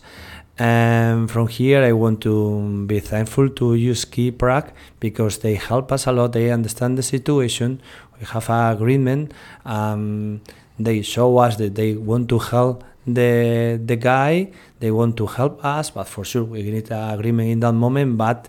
[0.58, 6.06] And from here, I want to be thankful to USKI Prague because they help us
[6.06, 6.34] a lot.
[6.34, 7.82] They understand the situation.
[8.20, 9.34] We have an agreement.
[9.66, 10.42] Um,
[10.78, 14.52] they show us that they want to help the the guy.
[14.80, 18.18] They want to help us, but for sure we need an agreement in that moment.
[18.18, 18.48] But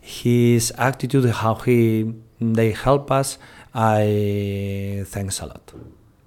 [0.00, 3.38] his attitude, how he they help us,
[3.74, 5.72] I thanks a lot.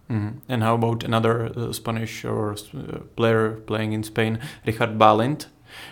[0.09, 0.37] Mm-hmm.
[0.49, 5.45] And how about another uh, Spanish or uh, player playing in Spain, Richard Balint?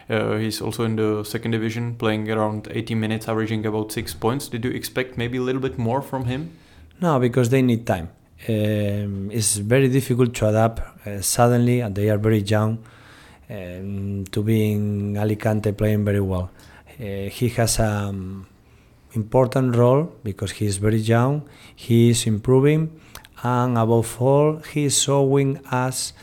[0.09, 4.47] Uh, he's also in the second division, playing around 80 minutes, averaging about six points.
[4.47, 6.51] Did you expect maybe a little bit more from him?
[6.99, 8.09] No, because they need time.
[8.49, 12.83] Um, it's very difficult to adapt uh, suddenly, and they are very young
[13.49, 16.49] um, to be in Alicante playing very well.
[16.99, 18.47] Uh, he has an um,
[19.13, 21.47] important role because he is very young.
[21.75, 22.99] He is improving,
[23.43, 26.13] and above all, he is showing us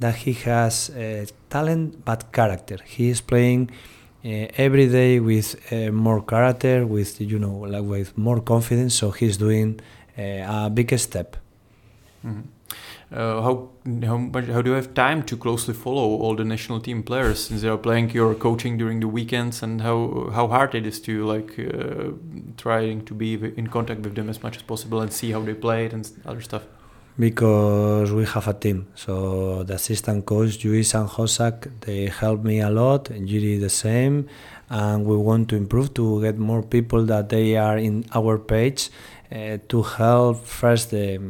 [0.00, 2.78] that he has uh, talent but character.
[2.84, 3.70] He is playing
[4.24, 8.94] uh, every day with uh, more character, with you know, like with more confidence.
[8.94, 9.80] So he's doing
[10.18, 11.36] uh, a big step.
[12.24, 12.42] Mm-hmm.
[13.12, 13.68] Uh, how
[14.06, 17.44] how much how do you have time to closely follow all the national team players
[17.44, 20.98] since they are playing your coaching during the weekends and how how hard it is
[20.98, 22.12] to like uh,
[22.56, 25.52] trying to be in contact with them as much as possible and see how they
[25.52, 26.62] played and other stuff?
[27.18, 28.86] Because we have a team.
[28.94, 33.68] So the assistant coach Luis and Hosak they help me a lot and Yuri the
[33.68, 34.26] same.
[34.70, 38.88] And we want to improve to get more people that they are in our page
[39.30, 41.20] uh, to help first the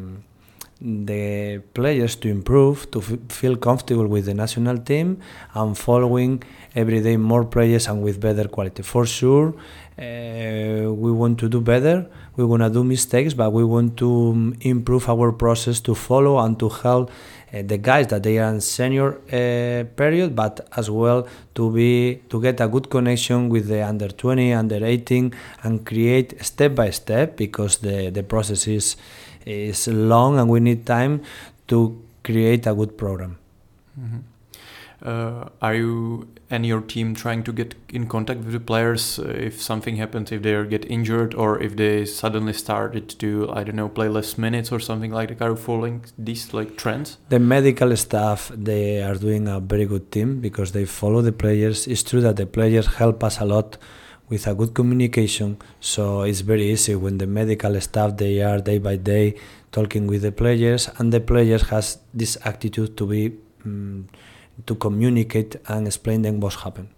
[0.83, 5.18] the players to improve, to feel comfortable with the national team,
[5.55, 6.42] and following
[6.75, 8.83] every day more players and with better quality.
[8.83, 9.55] For sure,
[9.99, 12.09] uh, we want to do better.
[12.37, 16.38] We want to do mistakes, but we want to um, improve our process to follow
[16.38, 17.11] and to help
[17.53, 22.23] uh, the guys that they are in senior uh, period, but as well to be
[22.31, 26.90] to get a good connection with the under 20, under 18, and create step by
[26.90, 28.97] step because the the process is
[29.46, 31.22] is long and we need time
[31.68, 33.38] to create a good program.
[33.98, 34.18] Mm-hmm.
[35.05, 39.24] Uh, are you and your team trying to get in contact with the players uh,
[39.24, 43.74] if something happens, if they get injured, or if they suddenly started to, I don't
[43.74, 45.42] know, play less minutes or something like that?
[45.42, 47.18] Are you following these like trends?
[47.31, 51.88] The medical staff they are doing a very good team because they follow the players.
[51.88, 53.78] It's true that the players help us a lot
[54.33, 58.79] with a good communication so it's very easy when the medical staff they are day
[58.79, 59.35] by day
[59.73, 63.23] talking with the players and the players has this attitude to be
[63.66, 64.09] um,
[64.64, 66.88] to communicate and explain them what's happened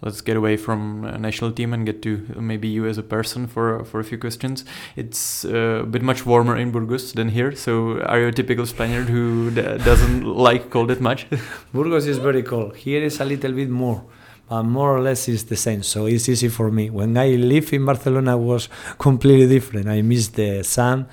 [0.00, 3.84] let's get away from national team and get to maybe you as a person for
[3.84, 4.64] for a few questions.
[4.94, 7.50] It's uh, a bit much warmer in Burgos than here.
[7.56, 11.26] So are you a typical Spaniard who doesn't like cold that much?
[11.74, 12.76] Burgos is very cold.
[12.76, 14.04] Here is a little bit more
[14.48, 15.82] but more or less it's the same.
[15.82, 16.90] So it's easy for me.
[16.90, 19.88] When I live in Barcelona, was completely different.
[19.88, 21.06] I miss the sun,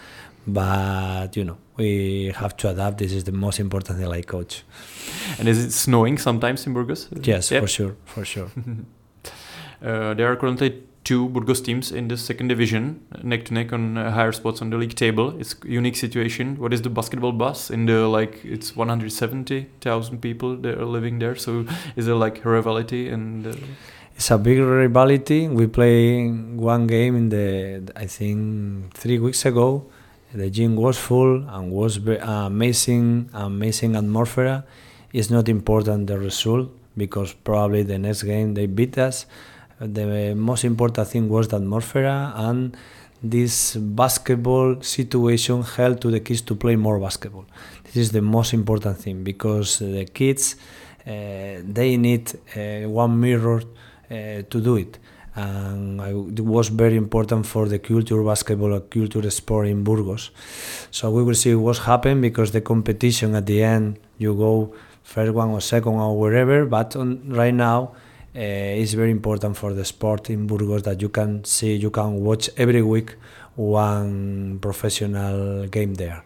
[0.48, 2.98] but you know we have to adapt.
[3.00, 4.64] This is the most important thing, like coach.
[5.38, 7.10] And is it snowing sometimes in Burgos?
[7.22, 8.50] Yes, for sure, for sure.
[9.82, 13.98] uh, there are currently two Burgos teams in the second division, neck to neck on
[13.98, 15.40] uh, higher spots on the league table.
[15.40, 16.58] It's unique situation.
[16.58, 18.44] What is the basketball bus in the like?
[18.44, 21.36] It's 170,000 people that are living there.
[21.36, 21.66] So
[21.96, 23.48] is there like rivalry and?
[23.48, 23.54] Uh...
[24.18, 25.48] It's a big rivalry.
[25.48, 29.86] We play one game in the I think three weeks ago.
[30.34, 34.66] The gym was full and was amazing, amazing atmosphere.
[35.14, 39.26] It's not important the result because probably the next game they beat us
[39.80, 42.76] the most important thing was the atmosphere and
[43.22, 47.46] this basketball situation helped to the kids to play more basketball.
[47.84, 50.56] This is the most important thing because the kids
[51.06, 54.98] uh, they need uh, one mirror uh, to do it.
[55.36, 56.00] And
[56.40, 60.32] it was very important for the culture basketball culture sport in Burgos.
[60.92, 65.34] So we will see what's happened because the competition at the end you go first
[65.34, 66.66] one or second or wherever.
[66.66, 67.92] But on, right now
[68.42, 72.50] it's very important for the sport in Burgos that you can see, you can watch
[72.58, 73.16] every week
[73.56, 76.24] one professional game there.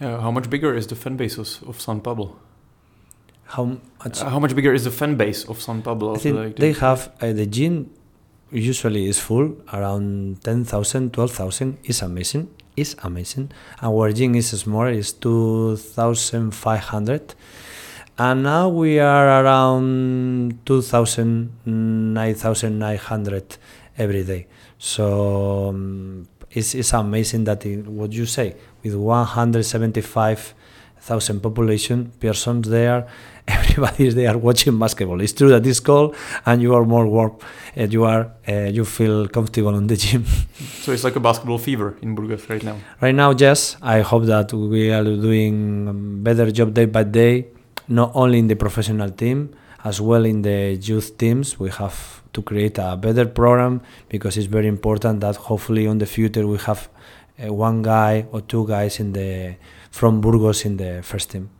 [0.00, 2.36] Uh, how much bigger is the fan base of, of San Pablo?
[3.44, 4.20] How much?
[4.20, 6.14] How much bigger is the fan base of San Pablo?
[6.14, 7.90] I think they have uh, the gym
[8.52, 13.48] usually is full around 10,000 12,000 is amazing is amazing
[13.80, 17.34] our gym is smaller is 2,500
[18.20, 23.56] and now we are around 2000 9900
[23.96, 24.46] every day.
[24.76, 33.06] So um, it's, it's amazing that it, what you say with 175,000 population persons there
[33.48, 35.22] everybody is there watching basketball.
[35.22, 36.14] It's true that it's cold
[36.44, 37.38] and you are more warm
[37.74, 40.26] and you are uh, you feel comfortable on the gym.
[40.82, 42.76] So it's like a basketball fever in Burgos right now.
[43.00, 43.78] Right now yes.
[43.80, 47.46] I hope that we are doing better job day by day
[47.90, 52.40] not only in the professional team as well in the youth teams we have to
[52.42, 56.88] create a better program because it's very important that hopefully in the future we have
[57.42, 59.56] uh, one guy or two guys in the
[59.90, 61.50] from Burgos in the first team.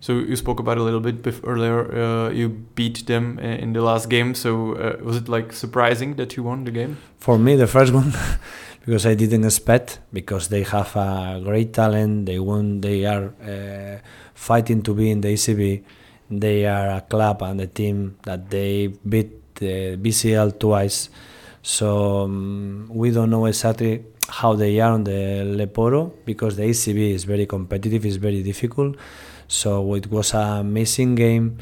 [0.00, 1.94] So you spoke about it a little bit earlier.
[1.94, 4.34] Uh, you beat them uh, in the last game.
[4.34, 6.96] So uh, was it like surprising that you won the game?
[7.18, 8.12] For me, the first one,
[8.84, 12.26] because I didn't expect because they have a great talent.
[12.26, 12.80] They won.
[12.80, 13.98] They are uh,
[14.34, 15.84] fighting to be in the ACB.
[16.30, 21.10] They are a club and a team that they beat the BCL twice.
[21.62, 26.64] So um, we don't know exactly how they are on the LEB Oro because the
[26.64, 28.04] ACB is very competitive.
[28.04, 28.96] It's very difficult.
[29.46, 31.58] So it was a missing game,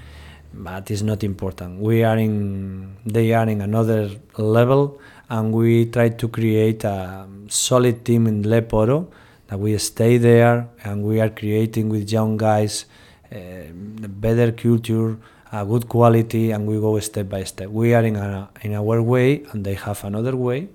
[0.54, 1.80] but it's not important.
[1.80, 5.00] We are in, they are in another level,
[5.30, 9.08] and we try to create a solid team in LEB Oro
[9.46, 12.84] that we stay there and we are creating with young guys
[13.32, 13.38] uh,
[13.72, 15.16] better culture,
[15.52, 17.68] a good quality, and we go step by step.
[17.68, 20.68] We are in a, in our way, and they have another way.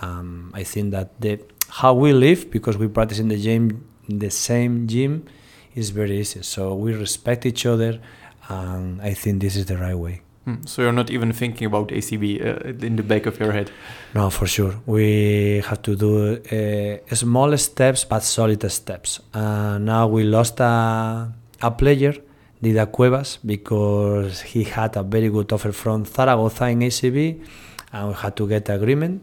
[0.00, 4.20] Um, I think that the how we live because we practice in the gym, in
[4.20, 5.26] the same gym
[5.74, 6.42] is very easy.
[6.42, 8.00] So we respect each other,
[8.48, 10.22] and I think this is the right way.
[10.48, 10.64] Hmm.
[10.64, 13.70] So you're not even thinking about ACB uh, in the back of your head.
[14.14, 14.76] No, for sure.
[14.86, 19.20] We have to do uh, small steps but solid steps.
[19.34, 21.30] Uh, now we lost a,
[21.60, 22.14] a player,
[22.62, 27.44] Dida Cuevas, because he had a very good offer from Zaragoza in ACB,
[27.92, 29.20] and we had to get agreement.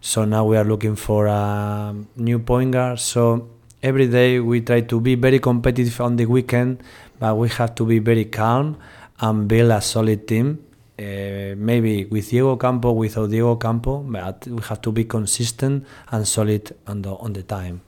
[0.00, 3.00] So now we are looking for a new point guard.
[3.00, 3.50] So
[3.82, 6.82] every day we try to be very competitive on the weekend,
[7.20, 8.78] but we have to be very calm
[9.20, 10.64] and build a solid team.
[10.96, 16.26] Uh, maybe with Diego Ocampo, without Diego Ocampo, but we have to be consistent and
[16.28, 17.80] solid on the on the time.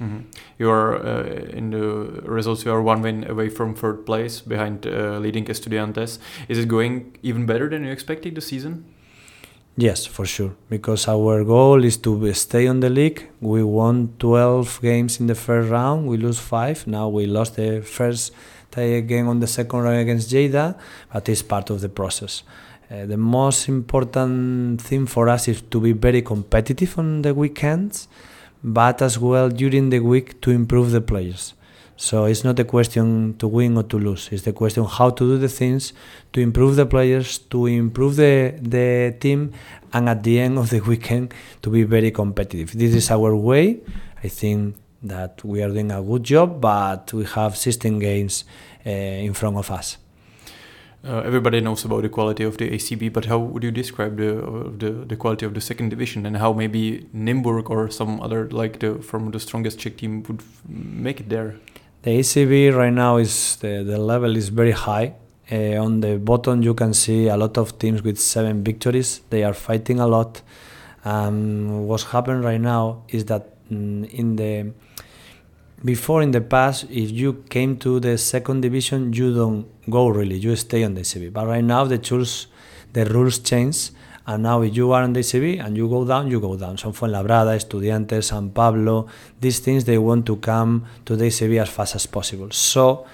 [0.00, 0.20] Mm-hmm.
[0.58, 2.64] You are uh, in the results.
[2.64, 6.18] You are one win away from third place, behind uh, leading Estudiantes.
[6.48, 8.84] Is it going even better than you expected the season?
[9.76, 10.56] Yes, for sure.
[10.68, 13.28] Because our goal is to stay on the league.
[13.40, 16.06] We won 12 games in the first round.
[16.06, 16.86] We lose five.
[16.86, 18.32] Now we lost the first
[18.70, 20.76] tie game on the second round against Lleida,
[21.12, 22.42] but it's part of the process.
[22.90, 28.08] Uh, the most important thing for us is to be very competitive on the weekends,
[28.64, 31.54] but as well during the week to improve the players.
[32.00, 34.30] So it's not a question to win or to lose.
[34.32, 35.92] It's the question how to do the things
[36.32, 39.52] to improve the players, to improve the the team,
[39.92, 42.72] and at the end of the weekend to be very competitive.
[42.72, 43.80] This is our way.
[44.24, 48.44] I think that we are doing a good job, but we have 16 games
[48.86, 49.96] uh, in front of us.
[51.02, 54.38] Uh, everybody knows about the quality of the ACB, but how would you describe the,
[54.38, 58.50] uh, the the quality of the second division and how maybe Nymburk or some other
[58.50, 61.56] like the from the strongest Czech team would make it there?
[62.02, 65.14] The ACB right now is the, the level is very high.
[65.50, 69.22] Uh, on the bottom, you can see a lot of teams with seven victories.
[69.30, 70.42] They are fighting a lot.
[71.04, 74.72] Um, what's happened right now is that in the
[75.82, 80.36] before in the past, if you came to the second division, you don't go really.
[80.36, 81.32] You stay on the ACB.
[81.32, 82.48] But right now, the rules
[82.92, 83.90] the rules change
[84.26, 86.76] and now if you are on the ACB and you go down, you go down.
[86.78, 89.08] So Fuenlabrada, Estudiantes, San Pablo,
[89.40, 92.50] these things, they want to come to the ACB as fast as possible.
[92.50, 93.06] So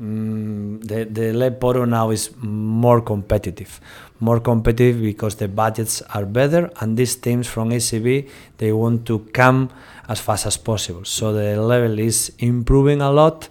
[0.00, 3.80] um, the, the LEB Oro now is more competitive.
[4.18, 9.20] More competitive because the budgets are better and these teams from ACB, they want to
[9.32, 9.70] come
[10.08, 11.04] as fast as possible.
[11.04, 13.48] So the level is improving a lot.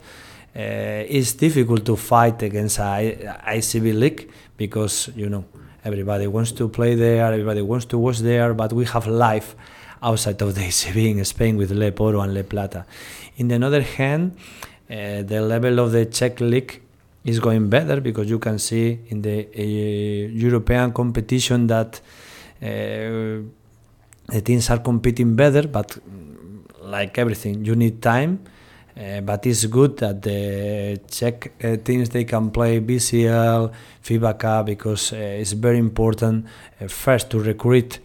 [0.55, 0.59] Uh,
[1.07, 5.45] it's difficult to fight against a ACB league because, you know,
[5.85, 9.53] Everybody wants to play there, everybody wants to watch there, but we have life
[10.01, 12.85] outside of the ACB in Spain with LEB Oro and LEB Plata.
[13.35, 14.37] In the other hand,
[14.89, 16.81] uh, the level of the Czech league
[17.25, 21.99] is going better because you can see in the uh, European competition that
[22.61, 22.65] uh,
[24.29, 25.97] the teams are competing better, but
[26.97, 28.31] like everything, you need time
[28.95, 33.71] uh, but it's good that the Czech uh, teams they can play BCL,
[34.03, 36.45] FIBA Cup because uh, it's very important
[36.87, 37.99] first to recruit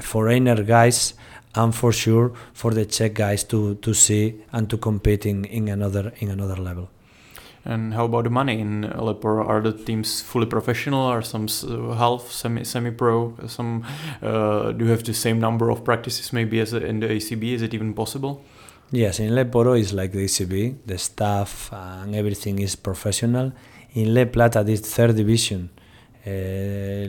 [0.00, 1.14] foreigner guys
[1.54, 5.68] and for sure for the Czech guys to, to see and to compete in, in
[5.68, 6.88] another in another level.
[7.64, 9.46] And how about the money in LEB Oro?
[9.46, 11.00] Are the teams fully professional?
[11.00, 11.46] Are some
[11.96, 13.34] half semi semi pro?
[13.46, 13.84] Some
[14.20, 17.54] uh, do you have the same number of practices maybe as in the ACB?
[17.54, 18.44] Is it even possible?
[18.90, 20.78] Yes, in LEB Oro is like the ACB.
[20.86, 23.52] The staff and everything is professional.
[23.94, 25.70] In LEB Plata, this third division,
[26.26, 26.30] uh,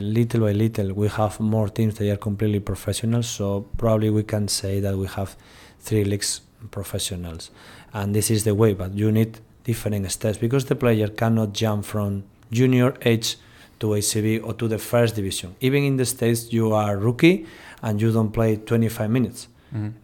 [0.00, 3.22] little by little, we have more teams that are completely professional.
[3.22, 5.36] So probably we can say that we have
[5.80, 6.40] three leagues
[6.70, 7.50] professionals,
[7.92, 8.74] and this is the way.
[8.74, 13.36] But you need different steps because the player cannot jump from junior age
[13.80, 15.56] to ACB or to the first division.
[15.60, 17.46] Even in the states, you are rookie
[17.82, 19.48] and you don't play 25 minutes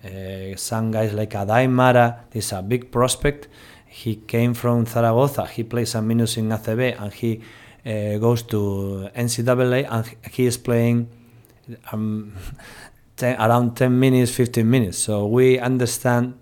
[0.05, 3.47] Uh, some guys like Aday Mara, is a big prospect.
[3.87, 5.47] He came from Zaragoza.
[5.47, 7.41] He plays some minutes in ACB and he
[7.87, 11.09] uh, goes to NCAA and he is playing
[11.93, 12.33] um,
[13.17, 14.99] ten, around 10 minutes, 15 minutes.
[14.99, 16.35] So we understand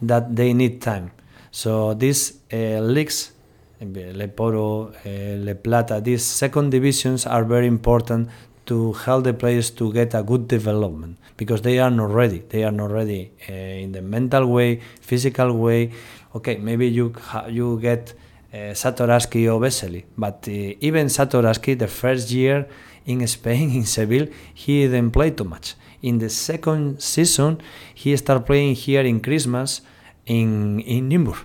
[0.00, 1.10] that they need time.
[1.58, 3.32] So these uh, leagues,
[3.80, 5.08] LEB Oro, uh,
[5.44, 8.28] LEB Plata, these second divisions are very important
[8.66, 12.44] to help the players to get a good development because they are not ready.
[12.48, 15.90] They are not ready uh, in the mental way, physical way.
[16.32, 17.12] Okay, maybe you
[17.48, 18.14] you get
[18.54, 22.68] uh, Satoransky or Vesely, but uh, even Satoransky, the first year
[23.04, 25.74] in Spain in Seville, he didn't play too much.
[26.02, 27.60] In the second season,
[27.92, 29.80] he started playing here in Christmas
[30.28, 31.44] in in Nymburk,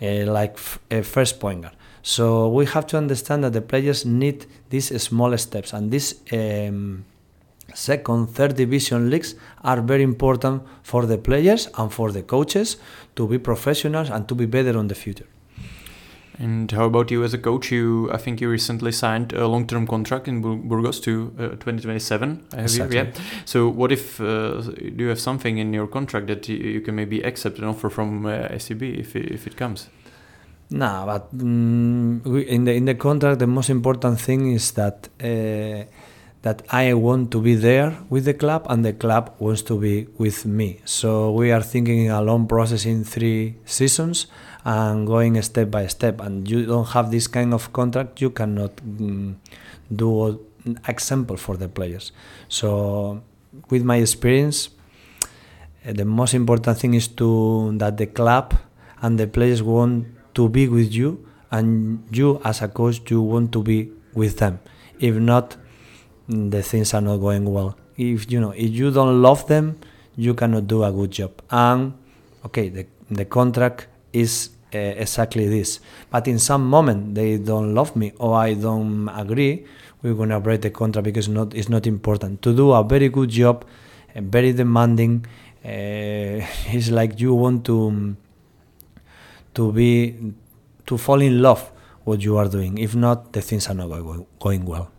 [0.00, 1.76] uh, like f- first point guard.
[2.02, 7.04] So we have to understand that the players need these small steps, and these um,
[7.74, 12.78] second, third division leagues are very important for the players and for the coaches
[13.14, 15.28] to be professionals and to be better on the future.
[16.38, 17.70] And how about you as a coach?
[17.70, 22.46] You, I think you recently signed a long-term contract in Burgos to uh, 2027.
[22.54, 22.96] Exactly.
[22.96, 23.04] You?
[23.04, 23.10] Yeah.
[23.44, 26.94] So what if uh, do you have something in your contract that you, you can
[26.94, 29.88] maybe accept an offer from uh, ACB if it, if it comes?
[30.70, 35.08] No, but um, we, in the in the contract, the most important thing is that
[35.22, 35.84] uh,
[36.42, 40.06] that I want to be there with the club, and the club wants to be
[40.16, 40.80] with me.
[40.84, 44.26] So we are thinking a long process in three seasons
[44.64, 46.20] and going step by step.
[46.20, 49.40] And you don't have this kind of contract, you cannot um,
[49.94, 50.40] do
[50.86, 52.12] example for the players.
[52.48, 53.22] So
[53.70, 54.70] with my experience,
[55.86, 58.54] uh, the most important thing is to that the club
[59.00, 63.52] and the players want to be with you and you as a coach you want
[63.52, 64.58] to be with them
[64.98, 65.56] if not
[66.28, 69.78] the things are not going well if you know if you don't love them
[70.16, 71.92] you cannot do a good job and
[72.44, 77.94] okay the, the contract is uh, exactly this but in some moment they don't love
[77.94, 79.64] me or i don't agree
[80.02, 83.08] we're going to break the contract because not it's not important to do a very
[83.08, 83.64] good job
[84.14, 85.24] and very demanding
[85.64, 85.68] uh,
[86.72, 88.16] it's like you want to
[89.54, 90.34] to be
[90.86, 91.70] to fall in love
[92.04, 92.78] what you are doing.
[92.78, 93.88] If not, the things are not
[94.38, 94.90] going, well.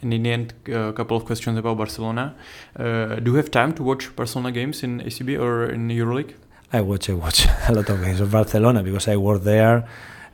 [0.00, 2.36] And in the end, a couple of questions about Barcelona.
[2.76, 6.34] Uh, do you have time to watch Barcelona games in ACB or in EuroLeague?
[6.72, 9.88] I watch, I watch a lot of games of Barcelona because I work there.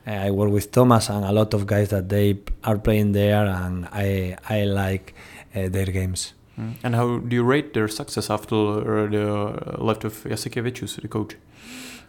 [0.05, 3.87] I work with Thomas and a lot of guys that they are playing there, and
[3.91, 5.15] I I like
[5.55, 6.33] uh, their games.
[6.59, 6.73] Mm.
[6.83, 8.55] And how do you rate their success after
[9.09, 11.35] the left of Jasikevičius, the coach?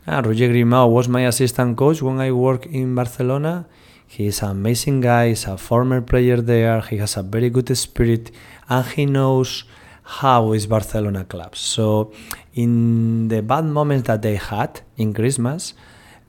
[0.06, 3.66] Ah, Roger Grimau was my assistant coach when I worked in Barcelona.
[4.06, 8.30] He's an amazing guy, he's a former player there, he has a very good spirit,
[8.68, 9.64] and he knows
[10.06, 11.56] how is Barcelona club.
[11.56, 12.12] So,
[12.54, 15.74] in the bad moments that they had in Christmas,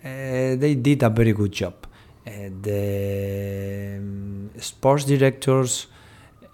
[0.03, 1.75] uh, they did a very good job.
[2.25, 5.87] Uh, the um, sports directors,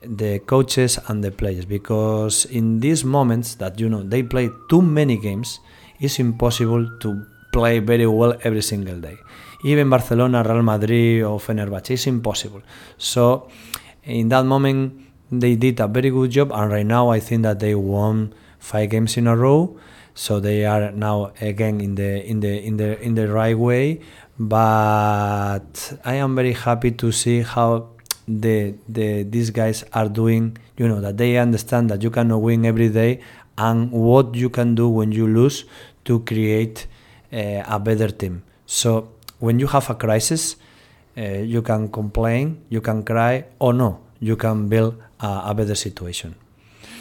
[0.01, 4.81] the coaches, and the players, because in these moments that you know they play too
[4.81, 5.61] many games,
[5.99, 9.17] it's impossible to play very well every single day.
[9.63, 12.61] Even Barcelona, Real Madrid, or Fenerbahce, it's impossible.
[12.97, 13.47] So,
[14.03, 17.59] in that moment, they did a very good job, and right now, I think that
[17.59, 19.77] they won five games in a row.
[20.15, 24.01] So they are now again in the in the in the in the right way.
[24.37, 27.89] But I am very happy to see how
[28.27, 30.57] the the these guys are doing.
[30.77, 33.21] You know that they understand that you cannot win every day,
[33.57, 35.65] and what you can do when you lose
[36.05, 36.87] to create
[37.33, 38.43] uh, a better team.
[38.65, 39.09] So
[39.39, 40.57] when you have a crisis,
[41.17, 45.77] uh, you can complain, you can cry, or no, you can build a, a better
[45.87, 46.35] situation.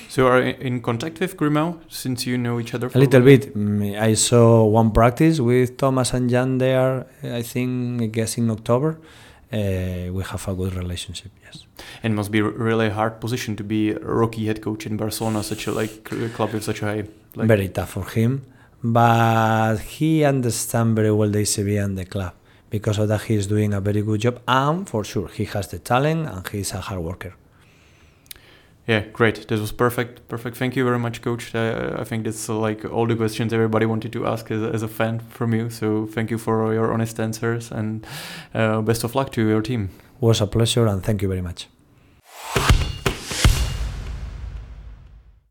[0.09, 2.89] So are in contact with Grimau since you know each other?
[2.95, 3.43] a little bit.
[3.55, 7.07] Mm, I saw one practice with Thomas and Jan there.
[7.23, 8.99] I think I guess in October.
[9.53, 11.31] Uh, we have a good relationship.
[11.45, 11.67] Yes.
[12.03, 15.43] And must be a really hard position to be a rookie head coach in Barcelona,
[15.43, 16.05] such a like
[16.37, 17.05] club with such a high.
[17.35, 18.33] Like Very tough for him
[18.83, 22.35] but he understands very well the ACB and the club.
[22.69, 25.69] Because of that, he is doing a very good job, and for sure, he has
[25.69, 27.35] the talent and he is a hard worker.
[28.87, 29.47] Yeah, great.
[29.47, 30.27] This was perfect.
[30.29, 30.57] Perfect.
[30.57, 31.55] Thank you very much, Coach.
[31.55, 34.83] Uh, I think that's uh, like all the questions everybody wanted to ask as, as,
[34.83, 35.71] a fan from you.
[35.71, 38.05] So thank you for your honest answers and
[38.55, 39.91] uh, best of luck to your team.
[40.17, 41.69] It was a pleasure, and thank you very much.